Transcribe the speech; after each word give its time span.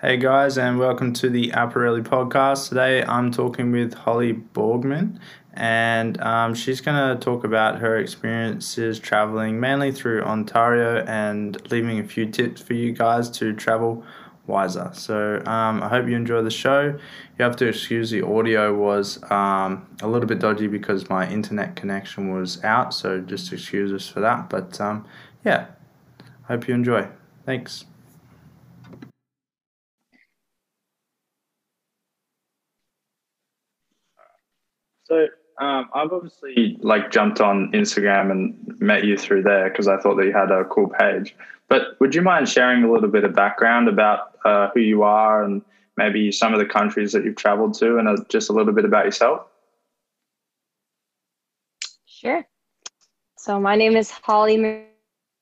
Hey 0.00 0.16
guys, 0.16 0.56
and 0.56 0.78
welcome 0.78 1.12
to 1.14 1.28
the 1.28 1.50
Apparelli 1.50 2.04
podcast. 2.04 2.68
Today 2.68 3.02
I'm 3.02 3.32
talking 3.32 3.72
with 3.72 3.94
Holly 3.94 4.32
Baughman, 4.32 5.18
and 5.54 6.20
um, 6.20 6.54
she's 6.54 6.80
going 6.80 6.96
to 6.96 7.20
talk 7.20 7.42
about 7.42 7.80
her 7.80 7.98
experiences 7.98 9.00
traveling 9.00 9.58
mainly 9.58 9.90
through 9.90 10.22
Ontario 10.22 11.04
and 11.06 11.60
leaving 11.72 11.98
a 11.98 12.04
few 12.04 12.26
tips 12.26 12.62
for 12.62 12.74
you 12.74 12.92
guys 12.92 13.28
to 13.30 13.52
travel 13.52 14.04
wiser. 14.46 14.88
So 14.94 15.42
um, 15.46 15.82
I 15.82 15.88
hope 15.88 16.06
you 16.06 16.14
enjoy 16.14 16.42
the 16.42 16.50
show. 16.52 16.96
You 17.36 17.44
have 17.44 17.56
to 17.56 17.66
excuse 17.66 18.08
the 18.08 18.24
audio 18.24 18.72
was 18.72 19.20
um, 19.32 19.84
a 20.00 20.06
little 20.06 20.28
bit 20.28 20.38
dodgy 20.38 20.68
because 20.68 21.08
my 21.08 21.28
internet 21.28 21.74
connection 21.74 22.32
was 22.32 22.62
out, 22.62 22.94
so 22.94 23.20
just 23.20 23.52
excuse 23.52 23.92
us 23.92 24.08
for 24.08 24.20
that. 24.20 24.48
But 24.48 24.80
um, 24.80 25.06
yeah, 25.44 25.66
hope 26.44 26.68
you 26.68 26.74
enjoy. 26.74 27.08
Thanks. 27.44 27.84
So 35.08 35.26
um, 35.58 35.88
I've 35.94 36.12
obviously 36.12 36.78
like 36.80 37.10
jumped 37.10 37.40
on 37.40 37.72
Instagram 37.72 38.30
and 38.30 38.80
met 38.80 39.04
you 39.04 39.16
through 39.16 39.42
there 39.42 39.70
because 39.70 39.88
I 39.88 39.96
thought 39.96 40.16
that 40.16 40.26
you 40.26 40.32
had 40.32 40.50
a 40.50 40.64
cool 40.64 40.88
page. 40.88 41.34
But 41.68 41.98
would 42.00 42.14
you 42.14 42.22
mind 42.22 42.48
sharing 42.48 42.84
a 42.84 42.92
little 42.92 43.08
bit 43.08 43.24
of 43.24 43.34
background 43.34 43.88
about 43.88 44.38
uh, 44.44 44.68
who 44.74 44.80
you 44.80 45.02
are 45.02 45.42
and 45.42 45.62
maybe 45.96 46.30
some 46.30 46.52
of 46.52 46.60
the 46.60 46.66
countries 46.66 47.12
that 47.12 47.24
you've 47.24 47.36
traveled 47.36 47.74
to 47.78 47.98
and 47.98 48.08
uh, 48.08 48.16
just 48.28 48.50
a 48.50 48.52
little 48.52 48.72
bit 48.72 48.84
about 48.84 49.04
yourself? 49.04 49.46
Sure. 52.06 52.46
So 53.36 53.58
my 53.58 53.76
name 53.76 53.96
is 53.96 54.10
Holly 54.10 54.86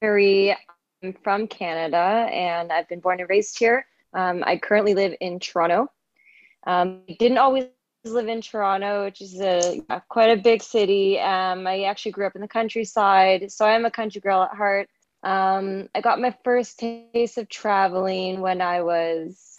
Marie. 0.03 0.57
I'm 1.03 1.13
from 1.23 1.47
Canada 1.47 1.97
and 1.97 2.73
I've 2.73 2.89
been 2.89 3.01
born 3.01 3.21
and 3.21 3.29
raised 3.29 3.59
here. 3.59 3.87
Um, 4.15 4.43
I 4.47 4.57
currently 4.57 4.95
live 4.95 5.15
in 5.21 5.41
Toronto. 5.41 5.91
Um, 6.67 7.03
didn't 7.19 7.39
always 7.39 7.67
live 8.11 8.29
in 8.29 8.41
Toronto, 8.41 9.05
which 9.05 9.21
is 9.21 9.41
a 9.41 9.83
quite 10.09 10.31
a 10.31 10.41
big 10.41 10.63
city. 10.63 11.19
Um, 11.19 11.67
I 11.67 11.85
actually 11.85 12.13
grew 12.13 12.27
up 12.27 12.35
in 12.35 12.41
the 12.41 12.49
countryside, 12.49 13.51
so 13.51 13.65
I'm 13.65 13.85
a 13.85 13.91
country 13.91 14.21
girl 14.21 14.43
at 14.43 14.57
heart. 14.57 14.89
Um, 15.23 15.89
I 15.95 16.01
got 16.01 16.21
my 16.21 16.35
first 16.45 16.79
taste 16.79 17.39
of 17.39 17.49
traveling 17.49 18.41
when 18.41 18.61
I 18.61 18.83
was 18.83 19.57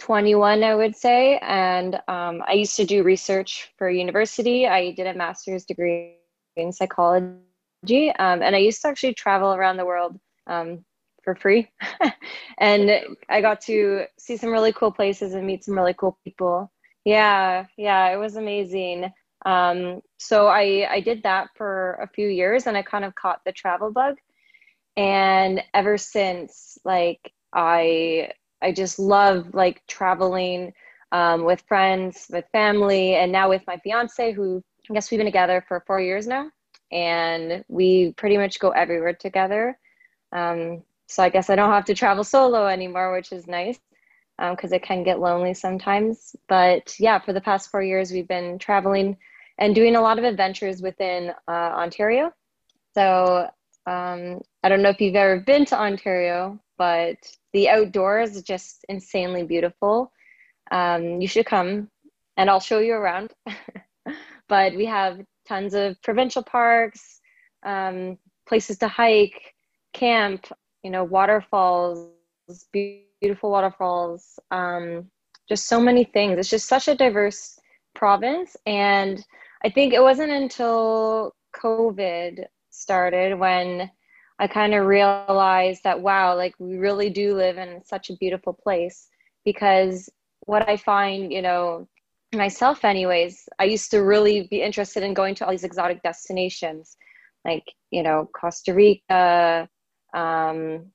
21, 0.00 0.64
I 0.64 0.74
would 0.74 0.96
say, 0.96 1.38
and 1.42 1.94
um, 2.08 2.42
I 2.46 2.54
used 2.54 2.76
to 2.76 2.84
do 2.84 3.02
research 3.02 3.70
for 3.78 3.88
university. 3.88 4.66
I 4.66 4.92
did 4.92 5.06
a 5.06 5.14
master's 5.14 5.64
degree 5.64 6.16
in 6.56 6.72
psychology, 6.72 8.10
um, 8.18 8.42
and 8.42 8.56
I 8.56 8.58
used 8.58 8.82
to 8.82 8.88
actually 8.88 9.14
travel 9.14 9.54
around 9.54 9.76
the 9.76 9.84
world 9.84 10.18
um, 10.48 10.84
for 11.22 11.34
free. 11.34 11.70
and 12.58 12.90
I 13.28 13.40
got 13.40 13.60
to 13.62 14.06
see 14.18 14.36
some 14.36 14.50
really 14.50 14.72
cool 14.72 14.92
places 14.92 15.34
and 15.34 15.46
meet 15.46 15.64
some 15.64 15.76
really 15.76 15.94
cool 15.94 16.18
people. 16.24 16.72
Yeah, 17.04 17.66
yeah, 17.76 18.12
it 18.12 18.16
was 18.16 18.36
amazing. 18.36 19.12
Um, 19.44 20.02
so 20.18 20.46
I 20.46 20.86
I 20.90 21.00
did 21.00 21.22
that 21.24 21.48
for 21.56 21.94
a 22.02 22.06
few 22.08 22.28
years, 22.28 22.66
and 22.66 22.76
I 22.76 22.82
kind 22.82 23.04
of 23.04 23.14
caught 23.14 23.40
the 23.44 23.52
travel 23.52 23.90
bug. 23.92 24.16
And 24.96 25.62
ever 25.74 25.98
since, 25.98 26.78
like 26.84 27.32
I 27.54 28.32
I 28.62 28.72
just 28.72 28.98
love 28.98 29.54
like 29.54 29.82
traveling 29.88 30.72
um, 31.12 31.44
with 31.44 31.62
friends, 31.68 32.26
with 32.30 32.46
family, 32.52 33.16
and 33.16 33.32
now 33.32 33.48
with 33.50 33.62
my 33.66 33.78
fiance, 33.78 34.32
who 34.32 34.62
I 34.90 34.94
guess 34.94 35.10
we've 35.10 35.18
been 35.18 35.26
together 35.26 35.64
for 35.68 35.84
four 35.86 36.00
years 36.00 36.26
now, 36.26 36.50
and 36.92 37.64
we 37.68 38.14
pretty 38.18 38.38
much 38.38 38.60
go 38.60 38.70
everywhere 38.70 39.14
together. 39.14 39.78
Um, 40.32 40.84
so 41.08 41.22
I 41.24 41.30
guess 41.30 41.50
I 41.50 41.56
don't 41.56 41.70
have 41.72 41.86
to 41.86 41.94
travel 41.94 42.24
solo 42.24 42.66
anymore, 42.68 43.12
which 43.14 43.32
is 43.32 43.46
nice 43.48 43.80
because 44.38 44.72
um, 44.72 44.76
it 44.76 44.82
can 44.82 45.02
get 45.02 45.20
lonely 45.20 45.54
sometimes. 45.54 46.34
But 46.48 46.94
yeah, 46.98 47.18
for 47.18 47.32
the 47.32 47.40
past 47.40 47.70
four 47.70 47.82
years, 47.82 48.10
we've 48.10 48.28
been 48.28 48.58
traveling 48.58 49.16
and 49.58 49.74
doing 49.74 49.96
a 49.96 50.00
lot 50.00 50.18
of 50.18 50.24
adventures 50.24 50.82
within 50.82 51.32
uh, 51.46 51.50
Ontario. 51.50 52.32
So 52.94 53.48
um, 53.86 54.40
I 54.62 54.68
don't 54.68 54.82
know 54.82 54.88
if 54.88 55.00
you've 55.00 55.16
ever 55.16 55.40
been 55.40 55.64
to 55.66 55.78
Ontario, 55.78 56.60
but 56.78 57.16
the 57.52 57.68
outdoors 57.68 58.36
is 58.36 58.42
just 58.42 58.84
insanely 58.88 59.44
beautiful. 59.44 60.12
Um, 60.70 61.20
you 61.20 61.28
should 61.28 61.46
come 61.46 61.88
and 62.36 62.48
I'll 62.48 62.60
show 62.60 62.78
you 62.78 62.94
around. 62.94 63.32
but 64.48 64.74
we 64.74 64.86
have 64.86 65.20
tons 65.46 65.74
of 65.74 66.00
provincial 66.02 66.42
parks, 66.42 67.20
um, 67.64 68.18
places 68.46 68.78
to 68.78 68.88
hike, 68.88 69.54
camp, 69.92 70.46
you 70.82 70.90
know, 70.90 71.04
waterfalls, 71.04 72.10
beautiful 72.72 73.11
waterfalls, 73.42 74.38
um, 74.50 75.06
just 75.48 75.68
so 75.68 75.80
many 75.80 76.04
things. 76.04 76.38
It's 76.38 76.50
just 76.50 76.68
such 76.68 76.88
a 76.88 76.94
diverse 76.94 77.58
province. 77.94 78.56
And 78.66 79.24
I 79.64 79.70
think 79.70 79.92
it 79.92 80.02
wasn't 80.02 80.32
until 80.32 81.34
COVID 81.56 82.44
started 82.70 83.38
when 83.38 83.90
I 84.38 84.46
kind 84.46 84.74
of 84.74 84.86
realized 84.86 85.84
that, 85.84 86.00
wow, 86.00 86.36
like 86.36 86.54
we 86.58 86.76
really 86.76 87.10
do 87.10 87.34
live 87.36 87.58
in 87.58 87.82
such 87.84 88.10
a 88.10 88.16
beautiful 88.16 88.52
place. 88.52 89.08
Because 89.44 90.08
what 90.46 90.68
I 90.68 90.76
find, 90.76 91.32
you 91.32 91.42
know, 91.42 91.88
myself, 92.34 92.84
anyways, 92.84 93.48
I 93.58 93.64
used 93.64 93.90
to 93.90 93.98
really 93.98 94.48
be 94.50 94.62
interested 94.62 95.02
in 95.02 95.14
going 95.14 95.34
to 95.36 95.44
all 95.44 95.50
these 95.50 95.64
exotic 95.64 96.02
destinations 96.02 96.96
like, 97.44 97.64
you 97.90 98.02
know, 98.02 98.28
Costa 98.32 98.74
Rica, 98.74 99.68
um, 100.14 100.86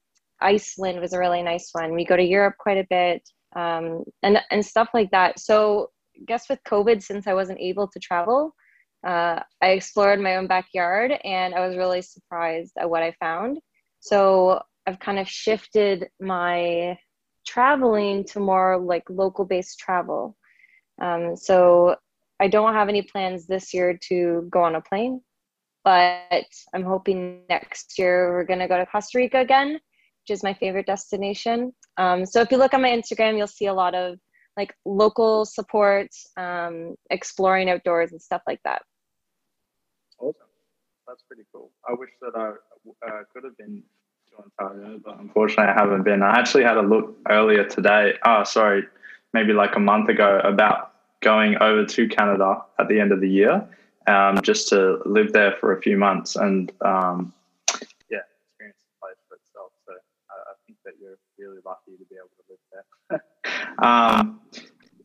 Iceland 0.41 0.99
was 0.99 1.13
a 1.13 1.19
really 1.19 1.41
nice 1.41 1.69
one. 1.71 1.93
We 1.93 2.05
go 2.05 2.17
to 2.17 2.23
Europe 2.23 2.55
quite 2.59 2.77
a 2.77 2.87
bit 2.89 3.27
um, 3.55 4.03
and, 4.23 4.39
and 4.51 4.65
stuff 4.65 4.89
like 4.93 5.11
that. 5.11 5.39
So, 5.39 5.89
I 6.15 6.23
guess 6.25 6.49
with 6.49 6.59
COVID, 6.67 7.01
since 7.01 7.27
I 7.27 7.33
wasn't 7.33 7.59
able 7.59 7.87
to 7.87 7.99
travel, 7.99 8.53
uh, 9.05 9.39
I 9.61 9.69
explored 9.69 10.19
my 10.19 10.37
own 10.37 10.47
backyard 10.47 11.13
and 11.23 11.53
I 11.53 11.65
was 11.65 11.77
really 11.77 12.01
surprised 12.01 12.73
at 12.79 12.89
what 12.89 13.03
I 13.03 13.13
found. 13.19 13.59
So, 13.99 14.61
I've 14.85 14.99
kind 14.99 15.19
of 15.19 15.27
shifted 15.27 16.07
my 16.19 16.97
traveling 17.45 18.23
to 18.25 18.39
more 18.39 18.77
like 18.77 19.03
local 19.09 19.45
based 19.45 19.79
travel. 19.79 20.37
Um, 21.01 21.35
so, 21.35 21.95
I 22.39 22.47
don't 22.47 22.73
have 22.73 22.89
any 22.89 23.01
plans 23.01 23.47
this 23.47 23.73
year 23.73 23.97
to 24.09 24.47
go 24.51 24.61
on 24.61 24.75
a 24.75 24.81
plane, 24.81 25.21
but 25.83 26.45
I'm 26.73 26.83
hoping 26.83 27.41
next 27.49 27.97
year 27.97 28.31
we're 28.31 28.43
going 28.43 28.59
to 28.59 28.67
go 28.67 28.77
to 28.77 28.85
Costa 28.85 29.17
Rica 29.17 29.39
again 29.39 29.79
which 30.27 30.35
is 30.35 30.43
my 30.43 30.53
favorite 30.53 30.85
destination. 30.85 31.73
Um, 31.95 32.25
so 32.25 32.41
if 32.41 32.51
you 32.51 32.57
look 32.57 32.73
on 32.73 32.81
my 32.81 32.89
Instagram, 32.89 33.37
you'll 33.37 33.47
see 33.47 33.67
a 33.67 33.73
lot 33.73 33.95
of 33.95 34.19
like 34.57 34.75
local 34.85 35.45
support, 35.45 36.09
um, 36.35 36.95
exploring 37.09 37.69
outdoors 37.69 38.11
and 38.11 38.21
stuff 38.21 38.41
like 38.45 38.59
that. 38.65 38.81
Awesome. 40.19 40.41
That's 41.07 41.23
pretty 41.23 41.43
cool. 41.53 41.71
I 41.87 41.93
wish 41.93 42.09
that 42.21 42.33
I 42.35 43.07
uh, 43.07 43.23
could 43.33 43.45
have 43.45 43.57
been 43.57 43.83
to 44.31 44.65
Ontario, 44.65 44.99
but 45.05 45.17
unfortunately 45.19 45.71
I 45.71 45.79
haven't 45.79 46.03
been. 46.03 46.21
I 46.21 46.37
actually 46.37 46.63
had 46.63 46.75
a 46.75 46.81
look 46.81 47.15
earlier 47.29 47.63
today. 47.63 48.15
Oh, 48.25 48.43
sorry, 48.43 48.83
maybe 49.33 49.53
like 49.53 49.77
a 49.77 49.79
month 49.79 50.09
ago 50.09 50.41
about 50.43 50.91
going 51.21 51.55
over 51.61 51.85
to 51.85 52.07
Canada 52.09 52.63
at 52.79 52.89
the 52.89 52.99
end 52.99 53.13
of 53.13 53.21
the 53.21 53.29
year 53.29 53.65
um, 54.07 54.41
just 54.41 54.67
to 54.69 54.99
live 55.05 55.31
there 55.31 55.53
for 55.61 55.77
a 55.77 55.81
few 55.81 55.97
months. 55.97 56.35
And 56.35 56.69
um, 56.81 57.33
that 60.87 60.95
you're 61.01 61.19
really 61.37 61.59
lucky 61.65 61.97
to 61.97 62.05
be 62.09 62.15
able 62.15 62.29
to 62.37 62.43
live 62.49 62.59
there. 62.71 63.85
um, 63.87 64.41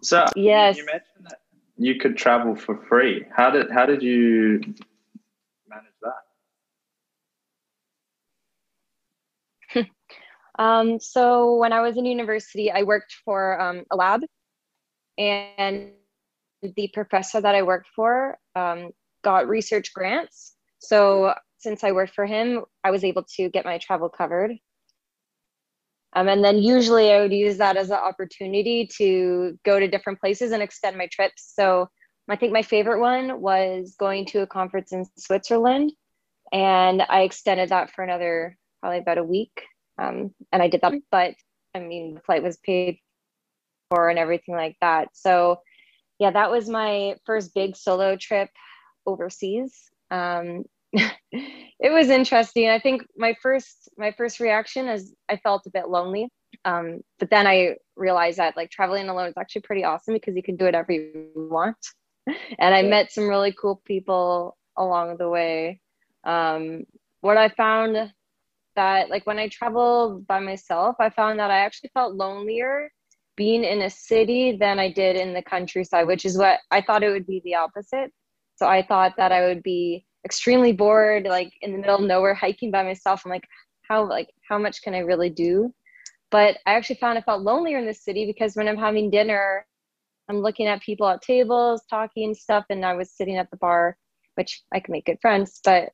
so 0.03 0.27
yes, 0.37 0.77
you 0.77 0.87
mentioned 0.87 1.27
that 1.29 1.41
you 1.77 1.97
could 1.97 2.17
travel 2.17 2.55
for 2.55 2.77
free. 2.89 3.25
How 3.35 3.51
did 3.51 3.71
how 3.71 3.87
did 3.87 4.03
you 4.03 4.61
manage 5.69 5.93
that? 9.75 9.87
um, 10.59 11.01
so 11.01 11.57
when 11.57 11.73
I 11.73 11.81
was 11.81 11.97
in 11.97 12.05
university, 12.05 12.71
I 12.71 12.83
worked 12.83 13.15
for 13.25 13.61
um, 13.61 13.85
a 13.91 13.97
lab, 13.97 14.23
and 15.19 15.93
the 16.63 16.91
professor 16.93 17.41
that 17.41 17.55
I 17.55 17.63
worked 17.63 17.89
for 17.95 18.39
um, 18.55 18.91
got 19.23 19.49
research 19.49 19.93
grants. 19.93 20.55
So 20.79 21.35
since 21.59 21.85
I 21.85 21.93
worked 21.93 22.15
for 22.15 22.27
him, 22.27 22.65
I 22.85 22.91
was 22.91 23.05
able 23.05 23.25
to 23.37 23.49
get 23.49 23.65
my 23.65 23.79
travel 23.79 24.09
covered. 24.09 24.53
Um, 26.15 26.29
and 26.29 26.45
then 26.45 26.59
usually 26.59 27.13
I 27.13 27.21
would 27.21 27.33
use 27.33 27.59
that 27.59 27.77
as 27.77 27.91
an 27.91 27.97
opportunity 27.97 28.87
to 28.99 29.59
go 29.65 29.81
to 29.81 29.89
different 29.89 30.21
places 30.21 30.53
and 30.53 30.63
extend 30.63 30.97
my 30.99 31.09
trips. 31.11 31.53
So 31.55 31.89
I 32.29 32.37
think 32.37 32.53
my 32.53 32.63
favorite 32.63 33.01
one 33.01 33.41
was 33.41 33.95
going 33.99 34.27
to 34.27 34.43
a 34.43 34.47
conference 34.47 34.93
in 34.93 35.07
Switzerland. 35.17 35.93
And 36.53 37.03
I 37.09 37.23
extended 37.23 37.71
that 37.71 37.91
for 37.91 38.05
another 38.05 38.57
probably 38.81 38.99
about 38.99 39.19
a 39.19 39.25
week. 39.25 39.63
Um, 39.99 40.35
and 40.53 40.63
I 40.63 40.69
did 40.69 40.83
that, 40.83 40.95
but 41.11 41.35
I 41.75 41.79
mean, 41.79 42.15
the 42.15 42.21
flight 42.21 42.43
was 42.43 42.59
paid 42.59 42.99
for 43.89 44.09
and 44.09 44.19
everything 44.19 44.55
like 44.55 44.77
that. 44.81 45.09
So 45.13 45.61
yeah, 46.19 46.31
that 46.31 46.51
was 46.51 46.69
my 46.69 47.17
first 47.25 47.55
big 47.55 47.77
solo 47.77 48.17
trip 48.17 48.51
overseas. 49.07 49.75
Um, 50.11 50.65
it 50.93 51.93
was 51.93 52.11
interesting. 52.11 52.69
I 52.69 52.79
think 52.79 53.03
my 53.17 53.35
first 53.43 53.89
my 53.97 54.13
first 54.13 54.41
reaction 54.41 54.89
is 54.89 55.15
I 55.29 55.37
felt 55.37 55.67
a 55.67 55.71
bit 55.71 55.89
lonely, 55.89 56.29
um, 56.65 57.01
but 57.19 57.31
then 57.31 57.47
I 57.47 57.77
realized 57.97 58.39
that 58.39 58.57
like 58.57 58.71
traveling 58.71 59.09
alone 59.09 59.29
is 59.29 59.37
actually 59.39 59.63
pretty 59.63 59.85
awesome 59.85 60.15
because 60.15 60.37
you 60.37 60.43
can 60.43 60.57
do 60.57 60.67
whatever 60.67 60.93
you 60.93 61.31
want. 61.35 61.77
and 62.59 62.75
I 62.75 62.83
met 62.83 63.13
some 63.13 63.29
really 63.29 63.53
cool 63.53 63.83
people 63.85 64.57
along 64.77 65.17
the 65.17 65.29
way. 65.29 65.81
Um, 66.25 66.85
what 67.21 67.37
I 67.37 67.49
found 67.49 68.13
that 68.77 69.11
like 69.11 69.27
when 69.27 69.39
I 69.39 69.49
traveled 69.49 70.27
by 70.27 70.41
myself, 70.41 70.97
I 71.01 71.11
found 71.11 71.39
that 71.39 71.51
I 71.51 71.59
actually 71.59 71.91
felt 71.95 72.15
lonelier 72.15 72.91
being 73.37 73.65
in 73.65 73.83
a 73.83 73.91
city 73.91 74.57
than 74.57 74.79
I 74.79 74.93
did 74.93 75.17
in 75.17 75.33
the 75.33 75.43
countryside, 75.43 76.07
which 76.07 76.25
is 76.25 76.37
what 76.37 76.61
I 76.71 76.83
thought 76.83 77.03
it 77.03 77.11
would 77.11 77.27
be 77.27 77.41
the 77.45 77.55
opposite. 77.55 78.13
So 78.57 78.67
I 78.69 78.83
thought 78.83 79.15
that 79.17 79.33
I 79.33 79.47
would 79.47 79.63
be 79.63 80.05
extremely 80.25 80.73
bored, 80.73 81.25
like 81.25 81.53
in 81.63 81.73
the 81.73 81.79
middle 81.79 81.97
of 81.97 82.03
nowhere 82.03 82.35
hiking 82.35 82.71
by 82.71 82.83
myself. 82.83 83.23
I'm 83.25 83.31
like, 83.31 83.47
how 83.89 84.09
like 84.09 84.29
how 84.49 84.59
much 84.59 84.83
can 84.83 84.95
I 84.95 85.01
really 85.01 85.31
do? 85.31 85.73
But 86.31 86.59
I 86.67 86.75
actually 86.75 86.97
found 86.97 87.19
I 87.19 87.23
felt 87.23 87.43
lonelier 87.43 87.79
in 87.79 87.87
the 87.87 87.95
city 87.95 88.27
because 88.27 88.57
when 88.57 88.69
I'm 88.69 88.77
having 88.77 89.11
dinner, 89.11 89.67
I'm 90.29 90.39
looking 90.39 90.67
at 90.67 90.81
people 90.81 91.07
at 91.09 91.23
tables 91.23 91.83
talking 91.91 92.25
and 92.25 92.37
stuff, 92.37 92.65
and 92.71 92.85
I 92.85 92.95
was 92.95 93.13
sitting 93.13 93.37
at 93.37 93.51
the 93.51 93.57
bar, 93.59 93.97
which 94.37 94.63
I 94.73 94.81
can 94.81 94.93
make 94.93 95.07
good 95.07 95.19
friends. 95.21 95.61
But 95.63 95.91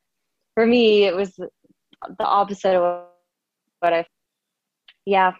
for 0.55 0.67
me, 0.67 1.05
it 1.05 1.15
was 1.15 1.35
the 1.35 2.25
opposite 2.25 2.77
of 2.77 3.07
what 3.81 3.93
I. 3.93 4.07
Yeah, 5.07 5.33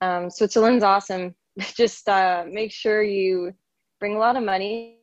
um, 0.00 0.28
Switzerland's 0.30 0.84
awesome. 0.84 1.34
Just 1.58 2.08
uh, 2.08 2.44
make 2.50 2.72
sure 2.72 3.02
you 3.02 3.52
bring 4.00 4.16
a 4.16 4.18
lot 4.18 4.36
of 4.36 4.42
money 4.42 4.98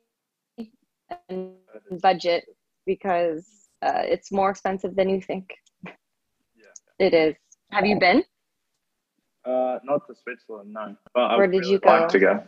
and 1.30 1.54
budget 2.02 2.46
because 2.90 3.46
uh, 3.84 4.02
it's 4.14 4.32
more 4.32 4.50
expensive 4.50 4.96
than 4.96 5.10
you 5.10 5.22
think. 5.22 5.54
Yeah. 5.86 6.74
It 6.98 7.14
is. 7.14 7.36
Have 7.70 7.86
you 7.86 8.00
been? 8.00 8.24
Uh, 9.46 9.78
not 9.84 10.08
to 10.08 10.16
Switzerland, 10.16 10.74
no. 10.74 10.96
But 11.14 11.38
Where 11.38 11.44
I 11.44 11.46
did 11.46 11.60
really 11.60 11.72
you 11.74 11.80
go? 11.80 11.90
Like 11.90 12.10
to 12.10 12.20
go. 12.20 12.44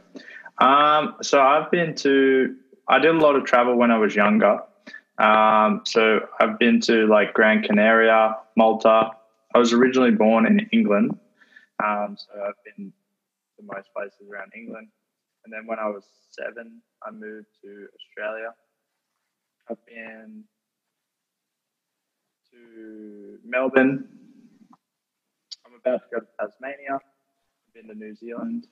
Um, 0.58 1.16
so 1.22 1.40
I've 1.40 1.70
been 1.70 1.94
to. 2.06 2.56
I 2.88 2.98
did 2.98 3.14
a 3.14 3.20
lot 3.20 3.36
of 3.36 3.46
travel 3.46 3.76
when 3.76 3.92
I 3.92 4.00
was 4.00 4.16
younger. 4.16 4.60
Um, 5.20 5.82
so 5.86 6.22
I've 6.40 6.58
been 6.58 6.82
to 6.82 7.06
like 7.06 7.36
Gran 7.36 7.62
Canaria, 7.62 8.38
Malta. 8.58 9.12
I 9.54 9.58
was 9.60 9.74
originally 9.74 10.12
born 10.12 10.48
in 10.48 10.68
England, 10.72 11.20
um, 11.84 12.18
so 12.18 12.30
I've 12.48 12.62
been 12.66 12.92
to 13.58 13.62
most 13.76 13.90
places 13.96 14.26
around 14.32 14.52
England. 14.56 14.88
And 15.44 15.54
then 15.54 15.68
when 15.68 15.78
I 15.78 15.88
was 15.88 16.04
seven, 16.32 16.82
I 17.06 17.12
moved 17.12 17.48
to 17.64 17.88
Australia. 17.98 18.54
I've 19.70 19.86
been 19.86 20.44
to 22.52 23.40
Melbourne. 23.46 24.08
I'm 25.66 25.74
about 25.80 26.02
to 26.10 26.20
go 26.20 26.20
to 26.20 26.28
Tasmania. 26.40 26.96
I've 26.96 27.74
been 27.74 27.88
to 27.88 27.96
New 27.96 28.16
Zealand. 28.16 28.68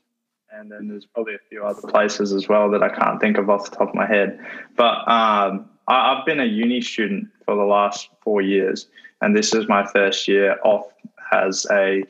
And 0.51 0.71
then 0.71 0.87
there's 0.87 1.05
probably 1.05 1.35
a 1.35 1.49
few 1.49 1.63
other 1.63 1.87
places 1.87 2.33
as 2.33 2.47
well 2.49 2.71
that 2.71 2.81
I 2.81 2.89
can't 2.89 3.21
think 3.21 3.37
of 3.37 3.49
off 3.49 3.69
the 3.69 3.75
top 3.75 3.89
of 3.89 3.95
my 3.95 4.07
head. 4.07 4.39
But 4.75 5.07
um, 5.07 5.69
I, 5.87 6.15
have 6.15 6.25
been 6.25 6.39
a 6.39 6.45
uni 6.45 6.81
student 6.81 7.27
for 7.45 7.55
the 7.55 7.63
last 7.63 8.09
four 8.23 8.41
years, 8.41 8.87
and 9.21 9.37
this 9.37 9.53
is 9.53 9.67
my 9.67 9.85
first 9.85 10.27
year 10.27 10.57
off 10.63 10.87
as 11.31 11.67
a 11.71 12.03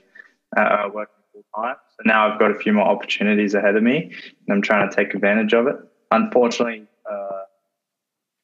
uh, 0.55 0.89
working 0.93 1.15
full 1.33 1.43
time. 1.53 1.75
So 1.89 2.03
now 2.05 2.31
I've 2.31 2.39
got 2.39 2.51
a 2.51 2.55
few 2.55 2.71
more 2.71 2.85
opportunities 2.85 3.53
ahead 3.55 3.75
of 3.75 3.83
me, 3.83 4.03
and 4.03 4.55
I'm 4.55 4.61
trying 4.61 4.89
to 4.89 4.95
take 4.95 5.13
advantage 5.13 5.53
of 5.53 5.67
it. 5.67 5.75
Unfortunately, 6.11 6.87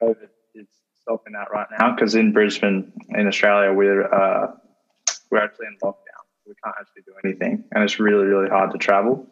COVID 0.01 0.29
is 0.55 0.67
stopping 1.01 1.33
that 1.33 1.51
right 1.51 1.67
now 1.79 1.95
because 1.95 2.15
in 2.15 2.31
Brisbane, 2.33 2.91
in 3.09 3.27
Australia, 3.27 3.73
we're 3.73 4.11
uh, 4.13 4.51
we're 5.31 5.43
actually 5.43 5.67
in 5.67 5.77
lockdown. 5.83 6.23
We 6.47 6.53
can't 6.63 6.75
actually 6.79 7.03
do 7.05 7.13
anything, 7.23 7.63
and 7.71 7.83
it's 7.83 7.99
really 7.99 8.25
really 8.25 8.49
hard 8.49 8.71
to 8.71 8.77
travel. 8.77 9.27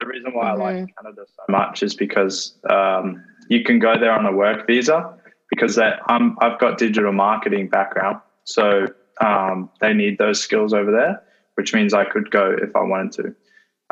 The 0.00 0.06
reason 0.06 0.32
why 0.34 0.50
mm-hmm. 0.50 0.62
I 0.62 0.64
like 0.64 0.76
mm-hmm. 0.76 1.04
Canada 1.06 1.22
so 1.26 1.42
much 1.48 1.82
is 1.82 1.94
because 1.94 2.58
um, 2.68 3.24
you 3.48 3.64
can 3.64 3.78
go 3.78 3.98
there 3.98 4.12
on 4.12 4.26
a 4.26 4.32
work 4.32 4.66
visa 4.66 5.14
because 5.50 5.76
that 5.76 6.00
I'm 6.06 6.36
I've 6.40 6.58
got 6.58 6.78
digital 6.78 7.12
marketing 7.12 7.68
background, 7.68 8.20
so 8.44 8.86
um, 9.20 9.70
they 9.80 9.92
need 9.92 10.18
those 10.18 10.40
skills 10.40 10.72
over 10.72 10.90
there, 10.90 11.22
which 11.54 11.74
means 11.74 11.94
I 11.94 12.04
could 12.04 12.30
go 12.30 12.54
if 12.60 12.74
I 12.76 12.82
wanted 12.82 13.12
to. 13.22 13.34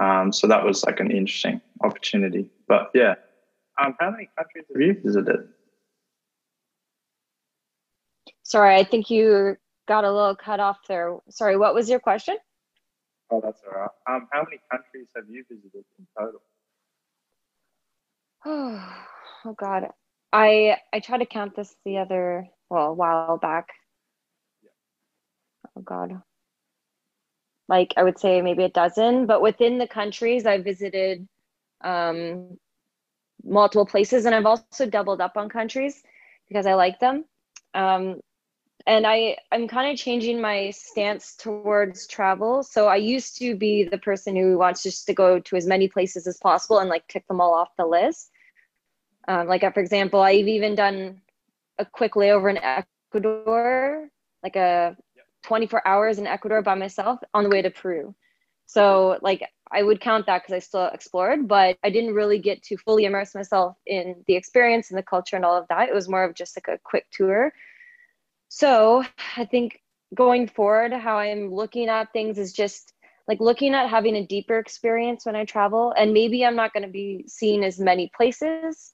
Um, 0.02 0.32
so 0.32 0.46
that 0.46 0.64
was 0.64 0.84
like 0.84 1.00
an 1.00 1.10
interesting 1.10 1.60
opportunity. 1.82 2.50
But 2.66 2.90
yeah, 2.94 3.14
um, 3.80 3.94
how 4.00 4.10
many 4.10 4.28
countries 4.36 4.64
have 4.72 4.80
you 4.80 5.00
visited? 5.02 5.48
Sorry, 8.52 8.76
I 8.76 8.84
think 8.84 9.08
you 9.08 9.56
got 9.88 10.04
a 10.04 10.12
little 10.12 10.36
cut 10.36 10.60
off 10.60 10.76
there. 10.86 11.16
Sorry, 11.30 11.56
what 11.56 11.74
was 11.74 11.88
your 11.88 11.98
question? 11.98 12.36
Oh, 13.30 13.40
that's 13.42 13.62
all 13.64 13.80
right. 13.80 13.90
Um, 14.06 14.28
how 14.30 14.42
many 14.42 14.60
countries 14.70 15.08
have 15.16 15.24
you 15.26 15.42
visited 15.50 15.86
in 15.98 16.06
total? 16.18 16.42
oh 18.44 18.94
oh 19.46 19.54
God, 19.54 19.88
I 20.34 20.76
I 20.92 21.00
tried 21.00 21.20
to 21.20 21.24
count 21.24 21.56
this 21.56 21.74
the 21.86 21.96
other 21.96 22.46
well 22.68 22.88
a 22.88 22.92
while 22.92 23.38
back. 23.38 23.68
Yeah. 24.62 24.68
Oh 25.78 25.80
God, 25.80 26.20
like 27.70 27.94
I 27.96 28.02
would 28.02 28.18
say 28.18 28.42
maybe 28.42 28.64
a 28.64 28.68
dozen, 28.68 29.24
but 29.24 29.40
within 29.40 29.78
the 29.78 29.88
countries 29.88 30.44
I 30.44 30.58
visited 30.58 31.26
um, 31.82 32.58
multiple 33.42 33.86
places, 33.86 34.26
and 34.26 34.34
I've 34.34 34.44
also 34.44 34.84
doubled 34.84 35.22
up 35.22 35.38
on 35.38 35.48
countries 35.48 36.02
because 36.48 36.66
I 36.66 36.74
like 36.74 37.00
them. 37.00 37.24
Um, 37.72 38.20
and 38.86 39.06
I 39.06 39.36
I'm 39.50 39.68
kind 39.68 39.90
of 39.90 39.98
changing 39.98 40.40
my 40.40 40.70
stance 40.70 41.34
towards 41.36 42.06
travel. 42.06 42.62
So 42.62 42.88
I 42.88 42.96
used 42.96 43.38
to 43.38 43.54
be 43.56 43.84
the 43.84 43.98
person 43.98 44.34
who 44.36 44.58
wants 44.58 44.82
just 44.82 45.06
to 45.06 45.14
go 45.14 45.38
to 45.40 45.56
as 45.56 45.66
many 45.66 45.88
places 45.88 46.26
as 46.26 46.38
possible 46.38 46.78
and 46.78 46.88
like 46.90 47.06
tick 47.08 47.26
them 47.28 47.40
all 47.40 47.54
off 47.54 47.76
the 47.78 47.86
list. 47.86 48.30
Um, 49.28 49.46
like 49.46 49.60
for 49.72 49.80
example, 49.80 50.20
I've 50.20 50.48
even 50.48 50.74
done 50.74 51.20
a 51.78 51.84
quick 51.84 52.14
layover 52.14 52.50
in 52.50 52.58
Ecuador, 52.58 54.08
like 54.42 54.56
a 54.56 54.96
24 55.44 55.86
hours 55.86 56.18
in 56.18 56.26
Ecuador 56.26 56.62
by 56.62 56.74
myself 56.74 57.20
on 57.34 57.44
the 57.44 57.50
way 57.50 57.62
to 57.62 57.70
Peru. 57.70 58.14
So 58.66 59.18
like 59.22 59.42
I 59.70 59.82
would 59.82 60.00
count 60.00 60.26
that 60.26 60.42
because 60.42 60.54
I 60.54 60.58
still 60.58 60.86
explored, 60.86 61.48
but 61.48 61.78
I 61.82 61.90
didn't 61.90 62.14
really 62.14 62.38
get 62.38 62.62
to 62.64 62.76
fully 62.76 63.04
immerse 63.04 63.34
myself 63.34 63.76
in 63.86 64.22
the 64.26 64.34
experience 64.34 64.90
and 64.90 64.98
the 64.98 65.02
culture 65.02 65.36
and 65.36 65.44
all 65.44 65.56
of 65.56 65.66
that. 65.68 65.88
It 65.88 65.94
was 65.94 66.08
more 66.08 66.24
of 66.24 66.34
just 66.34 66.56
like 66.56 66.68
a 66.68 66.80
quick 66.82 67.06
tour. 67.10 67.52
So 68.54 69.02
I 69.38 69.46
think 69.46 69.80
going 70.14 70.46
forward, 70.46 70.92
how 70.92 71.16
I'm 71.16 71.50
looking 71.50 71.88
at 71.88 72.12
things 72.12 72.36
is 72.36 72.52
just 72.52 72.92
like 73.26 73.40
looking 73.40 73.72
at 73.72 73.88
having 73.88 74.14
a 74.14 74.26
deeper 74.26 74.58
experience 74.58 75.24
when 75.24 75.34
I 75.34 75.46
travel. 75.46 75.94
And 75.96 76.12
maybe 76.12 76.44
I'm 76.44 76.54
not 76.54 76.74
going 76.74 76.82
to 76.82 76.90
be 76.90 77.24
seeing 77.26 77.64
as 77.64 77.80
many 77.80 78.10
places. 78.14 78.92